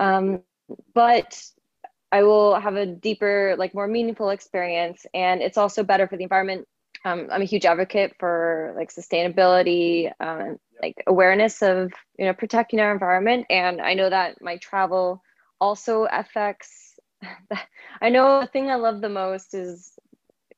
Um, 0.00 0.42
but 0.92 1.40
I 2.10 2.24
will 2.24 2.58
have 2.58 2.74
a 2.74 2.84
deeper, 2.84 3.54
like 3.56 3.74
more 3.74 3.86
meaningful 3.86 4.30
experience. 4.30 5.06
And 5.14 5.40
it's 5.40 5.56
also 5.56 5.84
better 5.84 6.08
for 6.08 6.16
the 6.16 6.24
environment. 6.24 6.66
Um, 7.04 7.28
I'm 7.30 7.42
a 7.42 7.44
huge 7.44 7.64
advocate 7.64 8.16
for 8.18 8.74
like 8.76 8.92
sustainability, 8.92 10.10
um, 10.18 10.58
like 10.82 10.96
awareness 11.06 11.62
of, 11.62 11.92
you 12.18 12.26
know, 12.26 12.34
protecting 12.34 12.80
our 12.80 12.90
environment. 12.90 13.46
And 13.50 13.80
I 13.80 13.94
know 13.94 14.10
that 14.10 14.42
my 14.42 14.56
travel 14.56 15.22
also 15.60 16.08
affects, 16.10 16.87
I 18.02 18.08
know 18.10 18.40
the 18.40 18.46
thing 18.46 18.70
I 18.70 18.76
love 18.76 19.00
the 19.00 19.08
most 19.08 19.54
is 19.54 19.98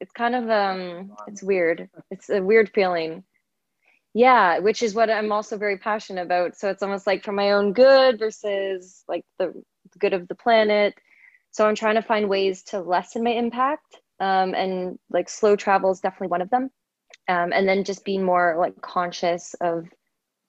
it's 0.00 0.12
kind 0.12 0.34
of, 0.34 0.50
um, 0.50 1.12
it's 1.26 1.42
weird. 1.42 1.88
It's 2.10 2.30
a 2.30 2.40
weird 2.42 2.70
feeling. 2.74 3.24
Yeah, 4.14 4.58
which 4.58 4.82
is 4.82 4.94
what 4.94 5.10
I'm 5.10 5.32
also 5.32 5.56
very 5.56 5.78
passionate 5.78 6.22
about. 6.22 6.56
So 6.56 6.70
it's 6.70 6.82
almost 6.82 7.06
like 7.06 7.24
for 7.24 7.32
my 7.32 7.52
own 7.52 7.72
good 7.72 8.18
versus 8.18 9.04
like 9.08 9.24
the 9.38 9.54
good 9.98 10.14
of 10.14 10.28
the 10.28 10.34
planet 10.34 10.94
so 11.52 11.66
I'm 11.68 11.74
trying 11.74 11.96
to 11.96 12.02
find 12.02 12.28
ways 12.30 12.62
to 12.64 12.80
lessen 12.80 13.24
my 13.24 13.30
impact. 13.32 13.98
Um, 14.20 14.54
and 14.54 14.98
like 15.10 15.28
slow 15.28 15.56
travel 15.56 15.90
is 15.90 16.00
definitely 16.00 16.28
one 16.28 16.42
of 16.42 16.50
them. 16.50 16.70
Um, 17.28 17.52
and 17.52 17.68
then 17.68 17.84
just 17.84 18.04
being 18.04 18.24
more 18.24 18.56
like 18.58 18.80
conscious 18.82 19.54
of 19.60 19.86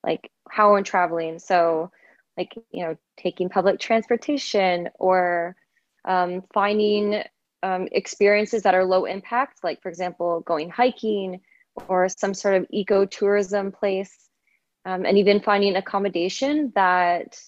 like 0.03 0.31
how 0.49 0.75
I'm 0.75 0.83
traveling. 0.83 1.39
So 1.39 1.91
like, 2.37 2.53
you 2.71 2.85
know, 2.85 2.95
taking 3.17 3.49
public 3.49 3.79
transportation 3.79 4.89
or 4.99 5.55
um, 6.05 6.43
finding 6.53 7.23
um, 7.63 7.87
experiences 7.91 8.63
that 8.63 8.75
are 8.75 8.85
low 8.85 9.05
impact, 9.05 9.63
like 9.63 9.81
for 9.81 9.89
example, 9.89 10.41
going 10.41 10.69
hiking 10.69 11.41
or 11.87 12.09
some 12.09 12.33
sort 12.33 12.55
of 12.55 12.65
eco-tourism 12.71 13.71
place. 13.71 14.29
Um, 14.83 15.05
and 15.05 15.17
even 15.17 15.41
finding 15.41 15.75
accommodation 15.75 16.71
that, 16.73 17.39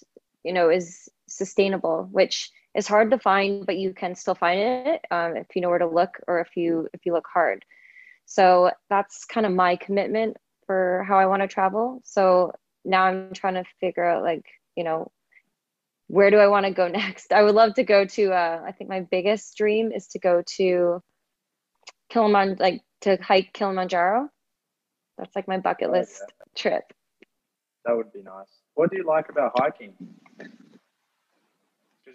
you 0.43 0.53
know, 0.53 0.69
is 0.69 1.09
sustainable, 1.27 2.07
which 2.11 2.51
is 2.75 2.87
hard 2.87 3.11
to 3.11 3.19
find, 3.19 3.65
but 3.65 3.77
you 3.77 3.93
can 3.93 4.15
still 4.15 4.35
find 4.35 4.59
it 4.59 5.01
um, 5.11 5.35
if 5.37 5.47
you 5.55 5.61
know 5.61 5.69
where 5.69 5.79
to 5.79 5.87
look 5.87 6.19
or 6.27 6.39
if 6.39 6.55
you 6.55 6.87
if 6.93 7.05
you 7.05 7.13
look 7.13 7.27
hard. 7.31 7.65
So 8.25 8.71
that's 8.89 9.25
kind 9.25 9.45
of 9.45 9.51
my 9.51 9.75
commitment 9.75 10.37
for 10.65 11.05
how 11.07 11.17
I 11.17 11.25
want 11.25 11.41
to 11.41 11.47
travel. 11.47 12.01
So 12.03 12.53
now 12.85 13.03
I'm 13.03 13.33
trying 13.33 13.55
to 13.55 13.63
figure 13.79 14.05
out 14.05 14.23
like 14.23 14.45
you 14.75 14.83
know 14.83 15.11
where 16.13 16.29
do 16.31 16.37
I 16.37 16.47
want 16.47 16.65
to 16.65 16.71
go 16.71 16.87
next? 17.01 17.33
I 17.33 17.43
would 17.43 17.55
love 17.55 17.73
to 17.75 17.83
go 17.83 18.05
to. 18.05 18.31
Uh, 18.33 18.61
I 18.65 18.71
think 18.71 18.89
my 18.89 19.01
biggest 19.01 19.57
dream 19.57 19.91
is 19.91 20.07
to 20.09 20.19
go 20.19 20.43
to 20.57 21.01
Kilimanjaro, 22.09 22.57
like 22.59 22.81
to 23.01 23.17
hike 23.21 23.53
Kilimanjaro. 23.53 24.29
that's 25.17 25.35
like 25.35 25.47
my 25.47 25.57
bucket 25.57 25.91
Oh, 25.91 25.95
list 25.95 26.21
yeah. 26.21 26.27
trip. 26.55 26.83
That 27.85 27.95
would 27.95 28.11
be 28.13 28.21
nice. 28.23 28.61
What 28.75 28.91
do 28.91 28.97
you 28.97 29.05
like 29.05 29.29
about 29.29 29.51
hiking? 29.57 29.93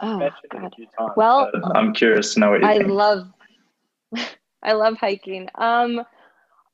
Oh, 0.01 0.19
mentioned 0.19 0.53
a 0.55 0.61
God. 0.61 0.75
few 0.77 0.87
times, 0.99 1.17
Well, 1.17 1.51
so 1.53 1.73
I'm 1.75 1.93
curious 1.95 2.35
to 2.35 2.41
know 2.41 2.51
what 2.51 2.63
you 2.63 2.69
I 2.69 2.79
think. 2.79 2.93
love 2.93 3.33
I 4.63 4.73
love 4.73 4.97
hiking. 4.99 5.49
Um 5.55 6.03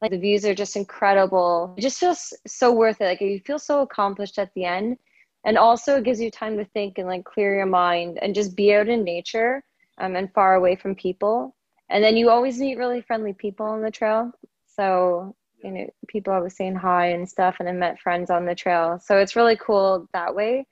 like 0.00 0.10
the 0.10 0.18
views 0.18 0.44
are 0.44 0.54
just 0.54 0.76
incredible. 0.76 1.74
It 1.78 1.82
just 1.82 1.98
feels 1.98 2.34
so 2.46 2.72
worth 2.72 3.00
it. 3.00 3.04
Like 3.04 3.20
you 3.20 3.40
feel 3.40 3.58
so 3.58 3.82
accomplished 3.82 4.38
at 4.38 4.52
the 4.54 4.64
end. 4.64 4.98
And 5.44 5.58
also 5.58 5.96
it 5.96 6.04
gives 6.04 6.20
you 6.20 6.30
time 6.30 6.56
to 6.58 6.64
think 6.64 6.98
and 6.98 7.08
like 7.08 7.24
clear 7.24 7.54
your 7.54 7.66
mind 7.66 8.18
and 8.22 8.34
just 8.34 8.56
be 8.56 8.74
out 8.74 8.88
in 8.88 9.04
nature 9.04 9.62
um, 9.98 10.16
and 10.16 10.32
far 10.32 10.54
away 10.54 10.76
from 10.76 10.94
people. 10.94 11.54
And 11.88 12.02
then 12.02 12.16
you 12.16 12.30
always 12.30 12.58
meet 12.58 12.78
really 12.78 13.02
friendly 13.02 13.32
people 13.32 13.66
on 13.66 13.82
the 13.82 13.90
trail. 13.90 14.32
So, 14.66 15.36
you 15.62 15.70
know, 15.70 15.86
people 16.08 16.32
always 16.32 16.56
saying 16.56 16.76
hi 16.76 17.08
and 17.08 17.28
stuff, 17.28 17.56
and 17.60 17.68
I 17.68 17.72
met 17.72 18.00
friends 18.00 18.30
on 18.30 18.46
the 18.46 18.54
trail. 18.54 18.98
So 19.02 19.18
it's 19.18 19.36
really 19.36 19.56
cool 19.56 20.08
that 20.12 20.34
way. 20.34 20.66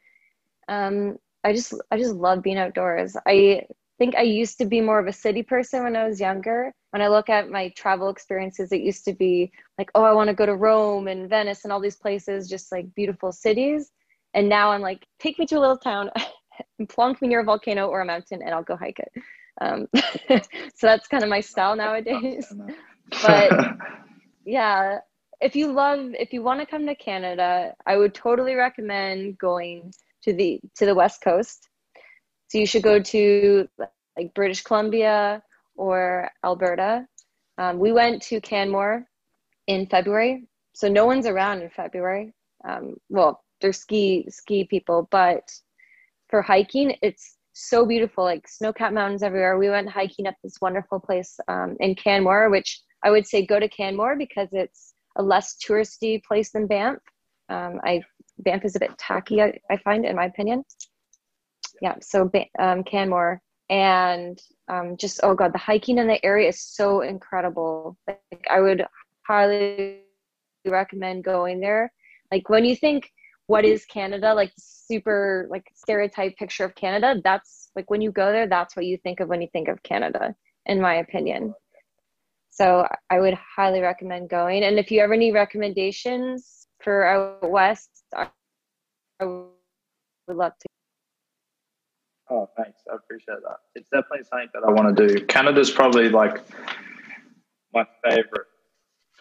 Um, 0.69 1.19
I 1.45 1.53
just 1.53 1.75
I 1.91 1.99
just 1.99 2.15
love 2.15 2.43
being 2.43 2.59
outdoors. 2.59 3.17
I 3.27 3.63
think 3.99 4.17
I 4.17 4.23
used 4.23 4.59
to 4.59 4.65
be 4.65 4.81
more 4.81 4.99
of 4.99 5.07
a 5.07 5.13
city 5.13 5.43
person 5.43 5.85
when 5.85 5.95
I 5.95 6.07
was 6.07 6.21
younger. 6.21 6.73
When 6.91 7.03
I 7.03 7.09
look 7.09 7.29
at 7.29 7.51
my 7.51 7.69
travel 7.77 8.09
experiences, 8.09 8.73
it 8.73 8.81
used 8.81 9.05
to 9.05 9.13
be 9.13 9.53
like, 9.79 9.91
oh, 9.95 10.03
I 10.03 10.13
want 10.13 10.29
to 10.29 10.35
go 10.35 10.47
to 10.47 10.57
Rome 10.57 11.07
and 11.07 11.29
Venice 11.29 11.65
and 11.65 11.73
all 11.73 11.81
these 11.81 11.97
places, 11.97 12.49
just 12.49 12.73
like 12.73 12.95
beautiful 12.95 13.31
cities. 13.31 13.93
And 14.35 14.49
now 14.49 14.71
I'm 14.71 14.81
like, 14.81 15.07
take 15.19 15.39
me 15.39 15.47
to 15.47 15.57
a 15.57 15.61
little 15.61 15.77
town 15.77 16.11
and 16.79 16.89
plonk 16.89 17.21
me 17.21 17.29
near 17.29 17.41
a 17.41 17.45
volcano 17.45 17.89
or 17.89 18.01
a 18.01 18.05
mountain 18.07 18.43
and 18.43 18.55
I'll 18.55 18.63
go 18.63 18.77
hike 18.77 19.01
it. 19.01 19.23
Um, 19.61 19.87
so 20.75 20.87
that's 20.87 21.09
kind 21.09 21.23
of 21.23 21.29
my 21.29 21.41
style 21.41 21.77
nowadays. 21.77 22.53
But 23.23 23.53
yeah, 24.47 24.99
if 25.41 25.55
you 25.55 25.73
love, 25.73 26.15
if 26.19 26.33
you 26.33 26.43
want 26.43 26.61
to 26.61 26.67
come 26.67 26.87
to 26.87 26.95
Canada, 26.95 27.75
I 27.87 27.97
would 27.97 28.15
totally 28.15 28.55
recommend 28.55 29.39
going 29.39 29.93
to 30.25 30.33
the 30.33 30.61
to 30.77 30.87
the 30.87 30.95
west 30.95 31.23
coast. 31.23 31.69
So 32.49 32.59
you 32.59 32.67
should 32.67 32.83
go 32.83 33.01
to 33.01 33.69
like 34.17 34.35
British 34.35 34.63
Columbia 34.63 35.43
or 35.77 36.31
Alberta. 36.45 37.07
Um, 37.59 37.79
we 37.79 37.93
went 37.93 38.23
to 38.23 38.41
Canmore 38.41 39.07
in 39.67 39.87
February, 39.87 40.49
so 40.73 40.89
no 40.89 41.07
one's 41.07 41.27
around 41.27 41.63
in 41.63 41.71
February. 41.71 42.33
Um, 42.69 42.97
well, 43.09 43.43
there's 43.61 43.79
ski 43.79 44.27
ski 44.29 44.65
people, 44.65 45.09
but 45.11 45.49
for 46.29 46.43
hiking, 46.43 46.97
it's 47.03 47.37
so 47.53 47.85
beautiful, 47.85 48.25
like 48.25 48.49
snow-capped 48.49 48.95
mountains 48.95 49.23
everywhere. 49.23 49.59
We 49.59 49.71
went 49.71 49.91
hiking 49.91 50.27
up 50.27 50.35
this 50.43 50.61
wonderful 50.61 51.01
place 51.01 51.39
um, 51.49 51.77
in 51.81 51.95
Canmore, 51.95 52.49
which 52.51 52.81
I 53.05 53.11
would 53.11 53.27
say 53.27 53.45
go 53.45 53.59
to 53.59 53.69
Canmore 53.69 54.17
because 54.17 54.49
it's 54.53 54.95
a 55.17 55.23
less 55.23 55.57
touristy 55.57 56.23
place 56.23 56.53
than 56.53 56.67
Banff. 56.67 56.99
Um, 57.49 57.81
I 57.85 58.03
Banff 58.41 58.65
is 58.65 58.77
a 58.77 58.81
bit 58.81 58.97
tacky, 58.99 59.43
I, 59.43 59.59
I 59.71 59.77
find, 59.79 60.05
in 60.05 60.17
my 60.17 60.27
opinion. 60.27 60.65
Yeah, 61.81 61.95
so 62.01 62.31
um, 62.59 62.85
Canmore 62.85 63.41
and 63.71 64.39
um, 64.69 64.97
just 64.97 65.21
oh 65.23 65.35
god, 65.35 65.55
the 65.55 65.59
hiking 65.59 65.99
in 65.99 66.09
the 66.09 66.23
area 66.25 66.49
is 66.49 66.61
so 66.61 67.01
incredible. 67.01 67.97
Like 68.07 68.47
I 68.51 68.61
would 68.61 68.85
highly 69.27 70.01
recommend 70.67 71.25
going 71.25 71.61
there. 71.61 71.93
Like 72.31 72.49
when 72.49 72.65
you 72.65 72.77
think 72.77 73.11
what 73.47 73.65
is 73.65 73.85
Canada, 73.87 74.35
like 74.35 74.53
super 74.59 75.47
like 75.51 75.65
stereotype 75.75 76.37
picture 76.37 76.65
of 76.65 76.75
Canada, 76.75 77.21
that's 77.25 77.71
like 77.77 77.91
when 77.91 78.01
you 78.01 78.11
go 78.11 78.31
there, 78.33 78.49
that's 78.49 78.77
what 78.77 78.87
you 78.87 78.99
think 78.99 79.21
of 79.21 79.29
when 79.29 79.41
you 79.41 79.49
think 79.53 79.69
of 79.69 79.83
Canada, 79.83 80.35
in 80.67 80.81
my 80.81 80.97
opinion. 80.97 81.55
So 82.51 82.87
I 83.09 83.21
would 83.21 83.35
highly 83.35 83.81
recommend 83.81 84.29
going. 84.29 84.65
And 84.65 84.79
if 84.79 84.91
you 84.91 85.01
ever 85.01 85.17
need 85.17 85.33
recommendations 85.33 86.67
for 86.83 87.05
out 87.07 87.51
west, 87.51 88.00
I 88.15 88.29
would 89.21 89.49
love 90.29 90.53
to. 90.59 90.67
Oh, 92.31 92.49
thanks. 92.57 92.81
I 92.91 92.95
appreciate 92.95 93.39
that. 93.43 93.57
It's 93.75 93.89
definitely 93.91 94.25
something 94.31 94.49
that 94.55 94.63
I 94.67 94.71
want 94.71 94.97
to 94.97 95.09
do. 95.09 95.27
Canada's 95.27 95.71
probably 95.71 96.09
like 96.09 96.39
my 97.75 97.85
favorite 98.05 98.47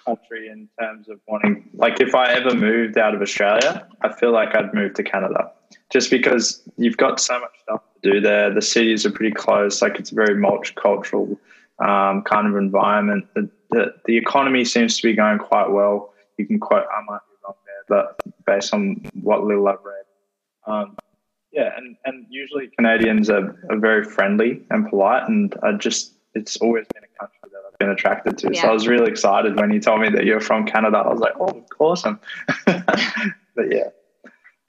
country 0.06 0.48
in 0.48 0.70
terms 0.80 1.10
of 1.10 1.20
wanting, 1.28 1.70
like, 1.74 2.00
if 2.02 2.14
I 2.16 2.32
ever 2.34 2.54
moved 2.54 2.98
out 2.98 3.16
of 3.16 3.22
Australia, 3.22 3.88
I 4.02 4.14
feel 4.14 4.32
like 4.32 4.56
I'd 4.56 4.74
move 4.74 4.94
to 4.96 5.04
Canada 5.04 5.52
just 5.92 6.10
because 6.10 6.62
you've 6.78 6.98
got 6.98 7.20
so 7.20 7.40
much 7.40 7.52
stuff 7.64 7.82
to 8.02 8.12
do 8.12 8.22
there. 8.22 8.54
The 8.54 8.62
cities 8.62 9.06
are 9.06 9.12
pretty 9.12 9.34
close, 9.34 9.82
like, 9.82 10.00
it's 10.00 10.12
a 10.12 10.16
very 10.16 10.36
multicultural 10.36 11.38
um, 11.80 12.22
kind 12.24 12.48
of 12.48 12.56
environment. 12.56 13.26
The, 13.36 13.50
the, 13.72 13.94
the 14.06 14.18
economy 14.18 14.66
seems 14.66 14.98
to 14.98 15.04
be 15.04 15.14
going 15.14 15.40
quite 15.40 15.70
well. 15.70 16.14
You 16.38 16.46
can 16.46 16.60
quote, 16.60 16.86
I 16.96 17.02
might 17.10 17.20
be 17.90 17.96
wrong 17.96 18.14
there, 18.18 18.32
but 18.46 18.46
based 18.46 18.74
on 18.74 19.02
what 19.22 19.44
little 19.44 19.68
I've 19.68 19.78
read. 19.84 20.06
Um, 20.68 20.98
yeah, 21.52 21.72
and, 21.78 21.96
and 22.06 22.26
usually 22.30 22.70
Canadians 22.78 23.30
are, 23.30 23.56
are 23.70 23.80
very 23.80 24.04
friendly 24.04 24.62
and 24.70 24.90
polite, 24.90 25.28
and 25.28 25.56
I 25.64 25.74
just 25.74 26.14
it's 26.36 26.58
always 26.58 26.86
been 26.94 27.04
a 27.04 27.20
country 27.20 27.40
that 27.44 27.60
I've 27.68 27.80
been 27.80 27.90
attracted 27.90 28.38
to. 28.40 28.50
Yeah. 28.54 28.62
So 28.62 28.68
I 28.70 28.72
was 28.74 28.88
really 28.88 29.10
excited 29.10 29.60
when 29.60 29.72
you 29.72 29.80
told 29.80 30.02
me 30.02 30.10
that 30.10 30.26
you're 30.26 30.40
from 30.40 30.66
Canada. 30.66 30.98
I 30.98 31.08
was 31.08 31.20
like, 31.20 31.34
oh, 31.40 31.66
awesome. 31.80 32.20
but 32.66 33.72
yeah, 33.72 33.90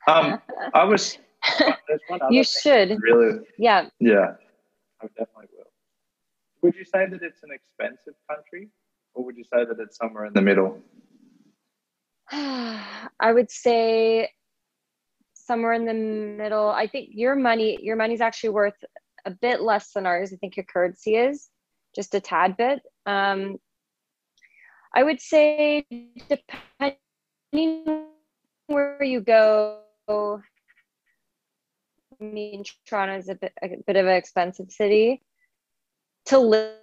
um, 0.06 0.40
I 0.74 0.84
was. 0.84 1.18
you 2.30 2.44
should 2.44 2.98
really. 3.02 3.40
Yeah. 3.58 3.88
Yeah, 3.98 4.34
I 5.02 5.06
definitely 5.08 5.48
will. 5.56 5.70
Would 6.62 6.74
you 6.76 6.84
say 6.84 7.06
that 7.06 7.22
it's 7.22 7.42
an 7.42 7.50
expensive 7.52 8.14
country, 8.28 8.68
or 9.14 9.24
would 9.24 9.36
you 9.36 9.44
say 9.44 9.64
that 9.64 9.78
it's 9.80 9.96
somewhere 9.96 10.26
in 10.26 10.32
the 10.32 10.42
middle? 10.42 10.78
I 12.32 13.32
would 13.32 13.50
say 13.50 14.30
somewhere 15.34 15.72
in 15.72 15.84
the 15.84 15.94
middle. 15.94 16.68
I 16.68 16.86
think 16.86 17.10
your 17.12 17.34
money, 17.34 17.78
your 17.82 17.96
money's 17.96 18.20
actually 18.20 18.50
worth 18.50 18.84
a 19.24 19.32
bit 19.32 19.60
less 19.60 19.92
than 19.92 20.06
ours. 20.06 20.32
I 20.32 20.36
think 20.36 20.56
your 20.56 20.64
currency 20.64 21.16
is 21.16 21.48
just 21.94 22.14
a 22.14 22.20
tad 22.20 22.56
bit. 22.56 22.80
Um, 23.06 23.58
I 24.94 25.02
would 25.02 25.20
say 25.20 25.84
depending 26.28 28.06
where 28.66 29.02
you 29.02 29.20
go. 29.20 29.80
I 30.08 30.38
mean, 32.20 32.64
Toronto 32.86 33.16
is 33.16 33.28
a 33.28 33.34
bit, 33.34 33.52
a 33.62 33.68
bit 33.86 33.96
of 33.96 34.06
an 34.06 34.14
expensive 34.14 34.70
city 34.70 35.20
to 36.26 36.38
live. 36.38 36.76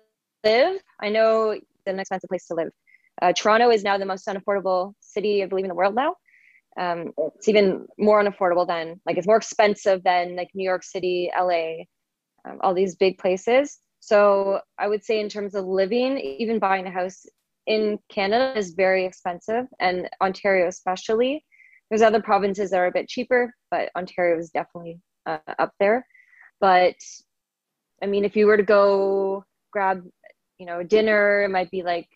I 0.43 1.09
know 1.09 1.51
it's 1.51 1.65
an 1.85 1.99
expensive 1.99 2.29
place 2.29 2.47
to 2.47 2.55
live. 2.55 2.71
Uh, 3.21 3.33
Toronto 3.33 3.69
is 3.71 3.83
now 3.83 3.97
the 3.97 4.05
most 4.05 4.27
unaffordable 4.27 4.93
city, 4.99 5.43
I 5.43 5.47
believe, 5.47 5.65
in 5.65 5.69
the 5.69 5.75
world 5.75 5.95
now. 5.95 6.15
Um, 6.79 7.11
it's 7.35 7.47
even 7.47 7.87
more 7.97 8.23
unaffordable 8.23 8.67
than 8.67 9.01
like 9.05 9.17
it's 9.17 9.25
more 9.25 9.37
expensive 9.37 10.03
than 10.03 10.35
like 10.35 10.49
New 10.53 10.63
York 10.63 10.83
City, 10.83 11.31
LA, 11.37 11.85
um, 12.47 12.59
all 12.61 12.73
these 12.73 12.95
big 12.95 13.17
places. 13.17 13.79
So 13.99 14.59
I 14.77 14.87
would 14.87 15.03
say 15.03 15.19
in 15.19 15.29
terms 15.29 15.55
of 15.55 15.65
living, 15.65 16.19
even 16.19 16.59
buying 16.59 16.85
a 16.85 16.91
house 16.91 17.25
in 17.65 17.99
Canada 18.09 18.57
is 18.57 18.71
very 18.71 19.05
expensive, 19.05 19.65
and 19.79 20.07
Ontario 20.21 20.67
especially. 20.67 21.43
There's 21.89 22.01
other 22.01 22.21
provinces 22.21 22.71
that 22.71 22.79
are 22.79 22.87
a 22.87 22.91
bit 22.91 23.07
cheaper, 23.07 23.53
but 23.71 23.89
Ontario 23.95 24.37
is 24.37 24.49
definitely 24.51 24.99
uh, 25.25 25.39
up 25.57 25.71
there. 25.79 26.05
But 26.59 26.95
I 28.01 28.05
mean, 28.05 28.23
if 28.23 28.35
you 28.35 28.45
were 28.45 28.57
to 28.57 28.63
go 28.63 29.43
grab, 29.71 30.03
you 30.59 30.65
know, 30.65 30.83
dinner, 30.83 31.43
it 31.43 31.49
might 31.49 31.71
be 31.71 31.83
like 31.83 32.07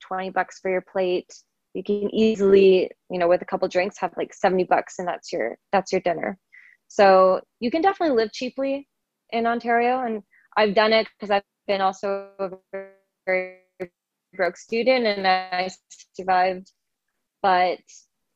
20 0.00 0.30
bucks 0.30 0.58
for 0.60 0.70
your 0.70 0.84
plate. 0.92 1.32
You 1.74 1.82
can 1.82 2.14
easily 2.14 2.90
you 3.10 3.18
know 3.18 3.28
with 3.28 3.42
a 3.42 3.46
couple 3.46 3.68
drinks 3.68 3.98
have 3.98 4.12
like 4.16 4.32
70 4.32 4.64
bucks 4.64 4.98
and 4.98 5.06
that's 5.06 5.32
your 5.32 5.58
that's 5.72 5.92
your 5.92 6.00
dinner. 6.00 6.38
So 6.88 7.40
you 7.60 7.70
can 7.70 7.82
definitely 7.82 8.16
live 8.16 8.32
cheaply 8.32 8.88
in 9.30 9.46
ontario 9.46 10.04
and 10.04 10.22
i've 10.56 10.74
done 10.74 10.92
it 10.92 11.06
because 11.18 11.30
i've 11.30 11.42
been 11.66 11.80
also 11.80 12.28
a 12.38 12.50
very 13.26 13.58
broke 14.34 14.56
student 14.56 15.06
and 15.06 15.26
i 15.26 15.68
survived 16.14 16.70
but 17.42 17.78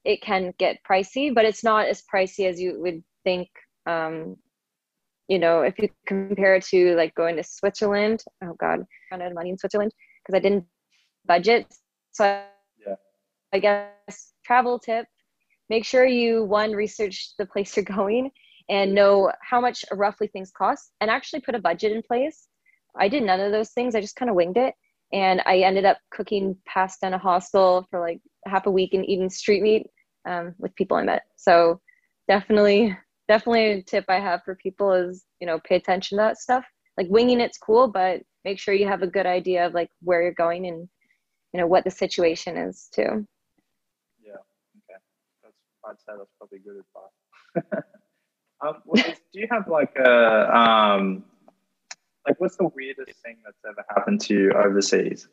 it 0.05 0.21
can 0.23 0.53
get 0.59 0.79
pricey 0.89 1.33
but 1.35 1.45
it's 1.45 1.63
not 1.63 1.87
as 1.87 2.03
pricey 2.13 2.49
as 2.49 2.61
you 2.61 2.81
would 2.81 3.03
think 3.25 3.49
um, 3.87 4.37
you 5.29 5.39
know 5.39 5.63
if 5.63 5.79
you 5.79 5.89
compare 6.07 6.57
it 6.57 6.65
to 6.65 6.95
like 6.97 7.15
going 7.15 7.37
to 7.37 7.43
switzerland. 7.43 8.23
Oh 8.43 8.55
god 8.59 8.81
i 9.13 9.17
ran 9.17 9.23
out 9.23 9.35
money 9.35 9.51
in 9.51 9.59
switzerland 9.59 9.93
because 10.23 10.37
i 10.37 10.41
didn't 10.41 10.65
budget 11.27 11.67
so 12.13 12.43
yeah. 12.87 12.95
I 13.53 13.59
guess 13.59 14.33
travel 14.45 14.79
tip 14.79 15.07
make 15.71 15.85
sure 15.85 16.05
you 16.05 16.45
one 16.45 16.73
research 16.73 17.31
the 17.39 17.47
place 17.47 17.75
you're 17.77 17.85
going 17.97 18.31
and 18.69 18.95
know 18.95 19.33
how 19.43 19.61
much 19.61 19.85
roughly 19.93 20.27
things 20.29 20.51
cost 20.51 20.93
and 21.01 21.11
actually 21.11 21.41
put 21.41 21.55
a 21.55 21.61
budget 21.61 21.93
in 21.93 22.03
place. 22.03 22.47
I 22.99 23.09
did 23.09 23.23
none 23.23 23.41
of 23.41 23.53
those 23.53 23.71
things. 23.71 23.95
I 23.95 24.01
just 24.01 24.17
kind 24.17 24.29
of 24.29 24.37
winged 24.37 24.59
it. 24.59 24.75
and 25.13 25.43
I 25.47 25.59
ended 25.59 25.85
up 25.85 25.99
cooking 26.13 26.57
pasta 26.67 27.07
in 27.07 27.15
a 27.15 27.19
hostel 27.19 27.87
for 27.91 28.01
like 28.01 28.21
half 28.47 28.67
a 28.67 28.71
week 28.71 28.95
and 28.95 29.09
eating 29.09 29.31
street 29.31 29.63
meat 29.63 29.87
um, 30.29 30.55
with 30.59 30.75
people 30.77 30.97
I 30.97 31.03
met. 31.03 31.23
So 31.37 31.81
definitely, 32.29 32.97
definitely 33.27 33.73
a 33.73 33.83
tip 33.83 34.05
I 34.09 34.21
have 34.21 34.43
for 34.45 34.55
people 34.55 34.93
is 34.93 35.25
you 35.41 35.47
know 35.47 35.59
pay 35.65 35.77
attention 35.77 36.19
to 36.19 36.23
that 36.23 36.39
stuff. 36.39 36.65
Like 36.97 37.09
winging 37.09 37.41
it's 37.41 37.59
cool, 37.59 37.89
but 37.89 38.23
make 38.45 38.59
sure 38.61 38.75
you 38.75 38.87
have 38.87 39.03
a 39.03 39.07
good 39.07 39.27
idea 39.27 39.67
of 39.67 39.75
like 39.75 39.91
where 40.03 40.23
you're 40.23 40.33
going 40.33 40.67
and 40.67 40.89
you 41.53 41.61
know 41.61 41.67
what 41.67 41.85
the 41.85 41.91
situation 41.91 42.57
is 42.57 42.89
too. 42.93 43.27
Yeah. 44.25 44.41
Okay. 44.89 45.01
That's 45.43 45.57
I'd 45.85 46.01
say 46.01 46.13
that's 46.17 46.31
probably 46.39 46.59
good 46.59 46.83
advice. 46.85 47.85
um, 48.65 48.83
do 49.33 49.41
you 49.41 49.49
have 49.51 49.69
like 49.69 49.95
a 49.97 50.57
um, 50.57 51.25
like 52.27 52.41
what's 52.41 52.57
the 52.57 52.69
weirdest 52.75 53.21
thing 53.23 53.39
that's 53.45 53.59
ever 53.67 53.85
happened 53.89 54.21
to 54.23 54.35
you 54.35 54.53
overseas? 54.53 55.29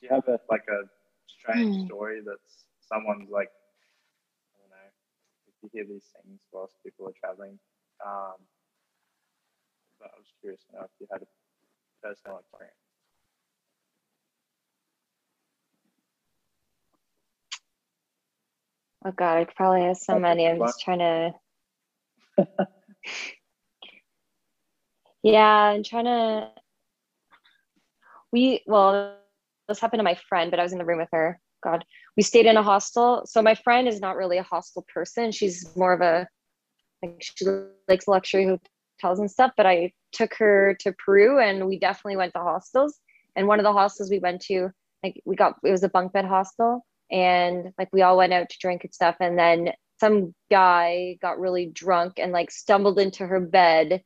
Do 0.00 0.08
you 0.08 0.14
have 0.14 0.26
a 0.26 0.40
like 0.50 0.64
a 0.68 0.88
strange 1.26 1.76
hmm. 1.76 1.86
story 1.86 2.20
that's 2.24 2.66
someone's 2.80 3.30
like 3.30 3.50
I 4.54 4.58
don't 4.58 4.70
know 4.70 4.88
if 5.46 5.54
you 5.62 5.70
hear 5.72 5.84
these 5.84 6.10
things 6.16 6.40
whilst 6.52 6.74
people 6.82 7.06
are 7.06 7.14
traveling. 7.18 7.58
Um, 8.04 8.34
but 10.00 10.10
I 10.10 10.18
was 10.18 10.26
curious 10.40 10.60
to 10.70 10.76
know 10.76 10.82
if 10.82 10.90
you 10.98 11.06
had 11.12 11.22
a 11.22 11.28
personal 12.02 12.38
experience. 12.38 12.81
Oh 19.04 19.12
God, 19.12 19.38
I 19.38 19.44
probably 19.56 19.82
have 19.82 19.96
so 19.96 20.18
many. 20.18 20.46
I'm 20.46 20.58
just 20.58 20.80
trying 20.80 21.00
to. 21.00 21.34
yeah, 25.22 25.46
I'm 25.46 25.82
trying 25.82 26.04
to. 26.04 26.50
We 28.30 28.62
well, 28.66 29.16
this 29.68 29.80
happened 29.80 29.98
to 29.98 30.04
my 30.04 30.16
friend, 30.28 30.50
but 30.50 30.60
I 30.60 30.62
was 30.62 30.72
in 30.72 30.78
the 30.78 30.84
room 30.84 30.98
with 30.98 31.08
her. 31.12 31.40
God, 31.64 31.84
we 32.16 32.22
stayed 32.22 32.46
in 32.46 32.56
a 32.56 32.62
hostel. 32.62 33.22
So 33.26 33.42
my 33.42 33.54
friend 33.54 33.88
is 33.88 34.00
not 34.00 34.16
really 34.16 34.38
a 34.38 34.42
hostel 34.44 34.84
person. 34.92 35.32
She's 35.32 35.68
more 35.76 35.92
of 35.92 36.00
a 36.00 36.28
like 37.02 37.20
she 37.20 37.44
likes 37.88 38.06
luxury 38.06 38.44
hotels 38.44 39.18
and 39.18 39.30
stuff. 39.30 39.50
But 39.56 39.66
I 39.66 39.92
took 40.12 40.32
her 40.34 40.76
to 40.80 40.92
Peru, 41.04 41.40
and 41.40 41.66
we 41.66 41.76
definitely 41.78 42.16
went 42.16 42.34
to 42.34 42.40
hostels. 42.40 43.00
And 43.34 43.48
one 43.48 43.58
of 43.58 43.64
the 43.64 43.72
hostels 43.72 44.10
we 44.10 44.20
went 44.20 44.42
to, 44.42 44.70
like 45.02 45.20
we 45.24 45.34
got 45.34 45.56
it 45.64 45.70
was 45.72 45.82
a 45.82 45.88
bunk 45.88 46.12
bed 46.12 46.24
hostel 46.24 46.84
and 47.12 47.72
like 47.78 47.88
we 47.92 48.02
all 48.02 48.16
went 48.16 48.32
out 48.32 48.48
to 48.48 48.58
drink 48.58 48.82
and 48.84 48.94
stuff 48.94 49.16
and 49.20 49.38
then 49.38 49.70
some 50.00 50.34
guy 50.50 51.16
got 51.22 51.38
really 51.38 51.66
drunk 51.66 52.14
and 52.16 52.32
like 52.32 52.50
stumbled 52.50 52.98
into 52.98 53.24
her 53.24 53.38
bed 53.38 54.02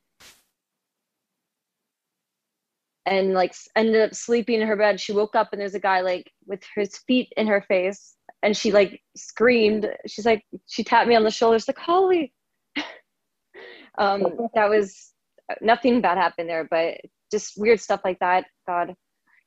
and 3.06 3.32
like 3.32 3.54
ended 3.76 4.02
up 4.02 4.14
sleeping 4.14 4.60
in 4.60 4.66
her 4.66 4.76
bed. 4.76 5.00
She 5.00 5.12
woke 5.12 5.34
up 5.34 5.48
and 5.52 5.60
there's 5.60 5.74
a 5.74 5.80
guy 5.80 6.00
like 6.00 6.30
with 6.44 6.62
his 6.74 6.98
feet 7.06 7.32
in 7.36 7.46
her 7.46 7.64
face 7.66 8.14
and 8.42 8.54
she 8.54 8.72
like 8.72 9.00
screamed. 9.16 9.88
She's 10.06 10.26
like 10.26 10.44
she 10.66 10.84
tapped 10.84 11.08
me 11.08 11.14
on 11.14 11.24
the 11.24 11.30
shoulder. 11.30 11.58
She's 11.58 11.68
like 11.68 11.78
holly 11.78 12.34
um 13.98 14.24
that 14.54 14.68
was 14.68 15.12
nothing 15.62 16.02
bad 16.02 16.18
happened 16.18 16.50
there 16.50 16.68
but 16.70 16.96
just 17.30 17.54
weird 17.56 17.80
stuff 17.80 18.02
like 18.04 18.18
that. 18.18 18.44
God. 18.66 18.94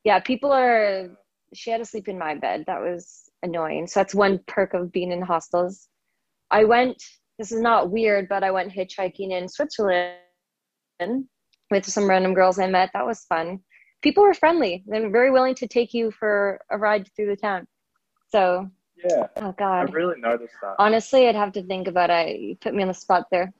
Yeah 0.04 0.20
people 0.20 0.52
are 0.52 1.10
she 1.54 1.70
had 1.70 1.78
to 1.78 1.86
sleep 1.86 2.08
in 2.08 2.18
my 2.18 2.34
bed. 2.34 2.64
That 2.66 2.82
was 2.82 3.29
annoying. 3.44 3.88
So 3.88 4.00
that's 4.00 4.16
one 4.16 4.40
perk 4.48 4.74
of 4.74 4.92
being 4.92 5.12
in 5.12 5.22
hostels. 5.22 5.88
I 6.52 6.64
went, 6.64 7.02
this 7.38 7.52
is 7.52 7.62
not 7.62 7.92
weird, 7.92 8.28
but 8.28 8.44
I 8.44 8.52
went 8.52 8.74
hitchhiking 8.74 9.32
in 9.32 9.48
Switzerland 9.48 10.16
with 11.72 11.86
some 11.86 12.10
random 12.10 12.34
girls 12.34 12.60
I 12.60 12.68
met. 12.68 12.92
That 12.94 13.06
was 13.06 13.26
fun. 13.26 13.60
People 14.02 14.24
were 14.24 14.34
friendly. 14.34 14.84
They're 14.88 15.10
very 15.10 15.32
willing 15.32 15.56
to 15.56 15.68
take 15.68 15.94
you 15.94 16.12
for 16.12 16.60
a 16.70 16.78
ride 16.78 17.10
through 17.16 17.28
the 17.28 17.36
town. 17.36 17.68
So, 18.32 18.70
yeah. 19.04 19.28
Oh, 19.38 19.54
God. 19.58 19.90
I 19.90 19.92
really 19.92 20.20
noticed 20.20 20.54
that. 20.62 20.76
Honestly, 20.80 21.28
I'd 21.28 21.36
have 21.36 21.54
to 21.54 21.64
think 21.64 21.88
about 21.88 22.10
it. 22.10 22.40
You 22.40 22.56
put 22.56 22.74
me 22.74 22.82
on 22.82 22.88
the 22.88 22.94
spot 22.94 23.26
there. 23.32 23.54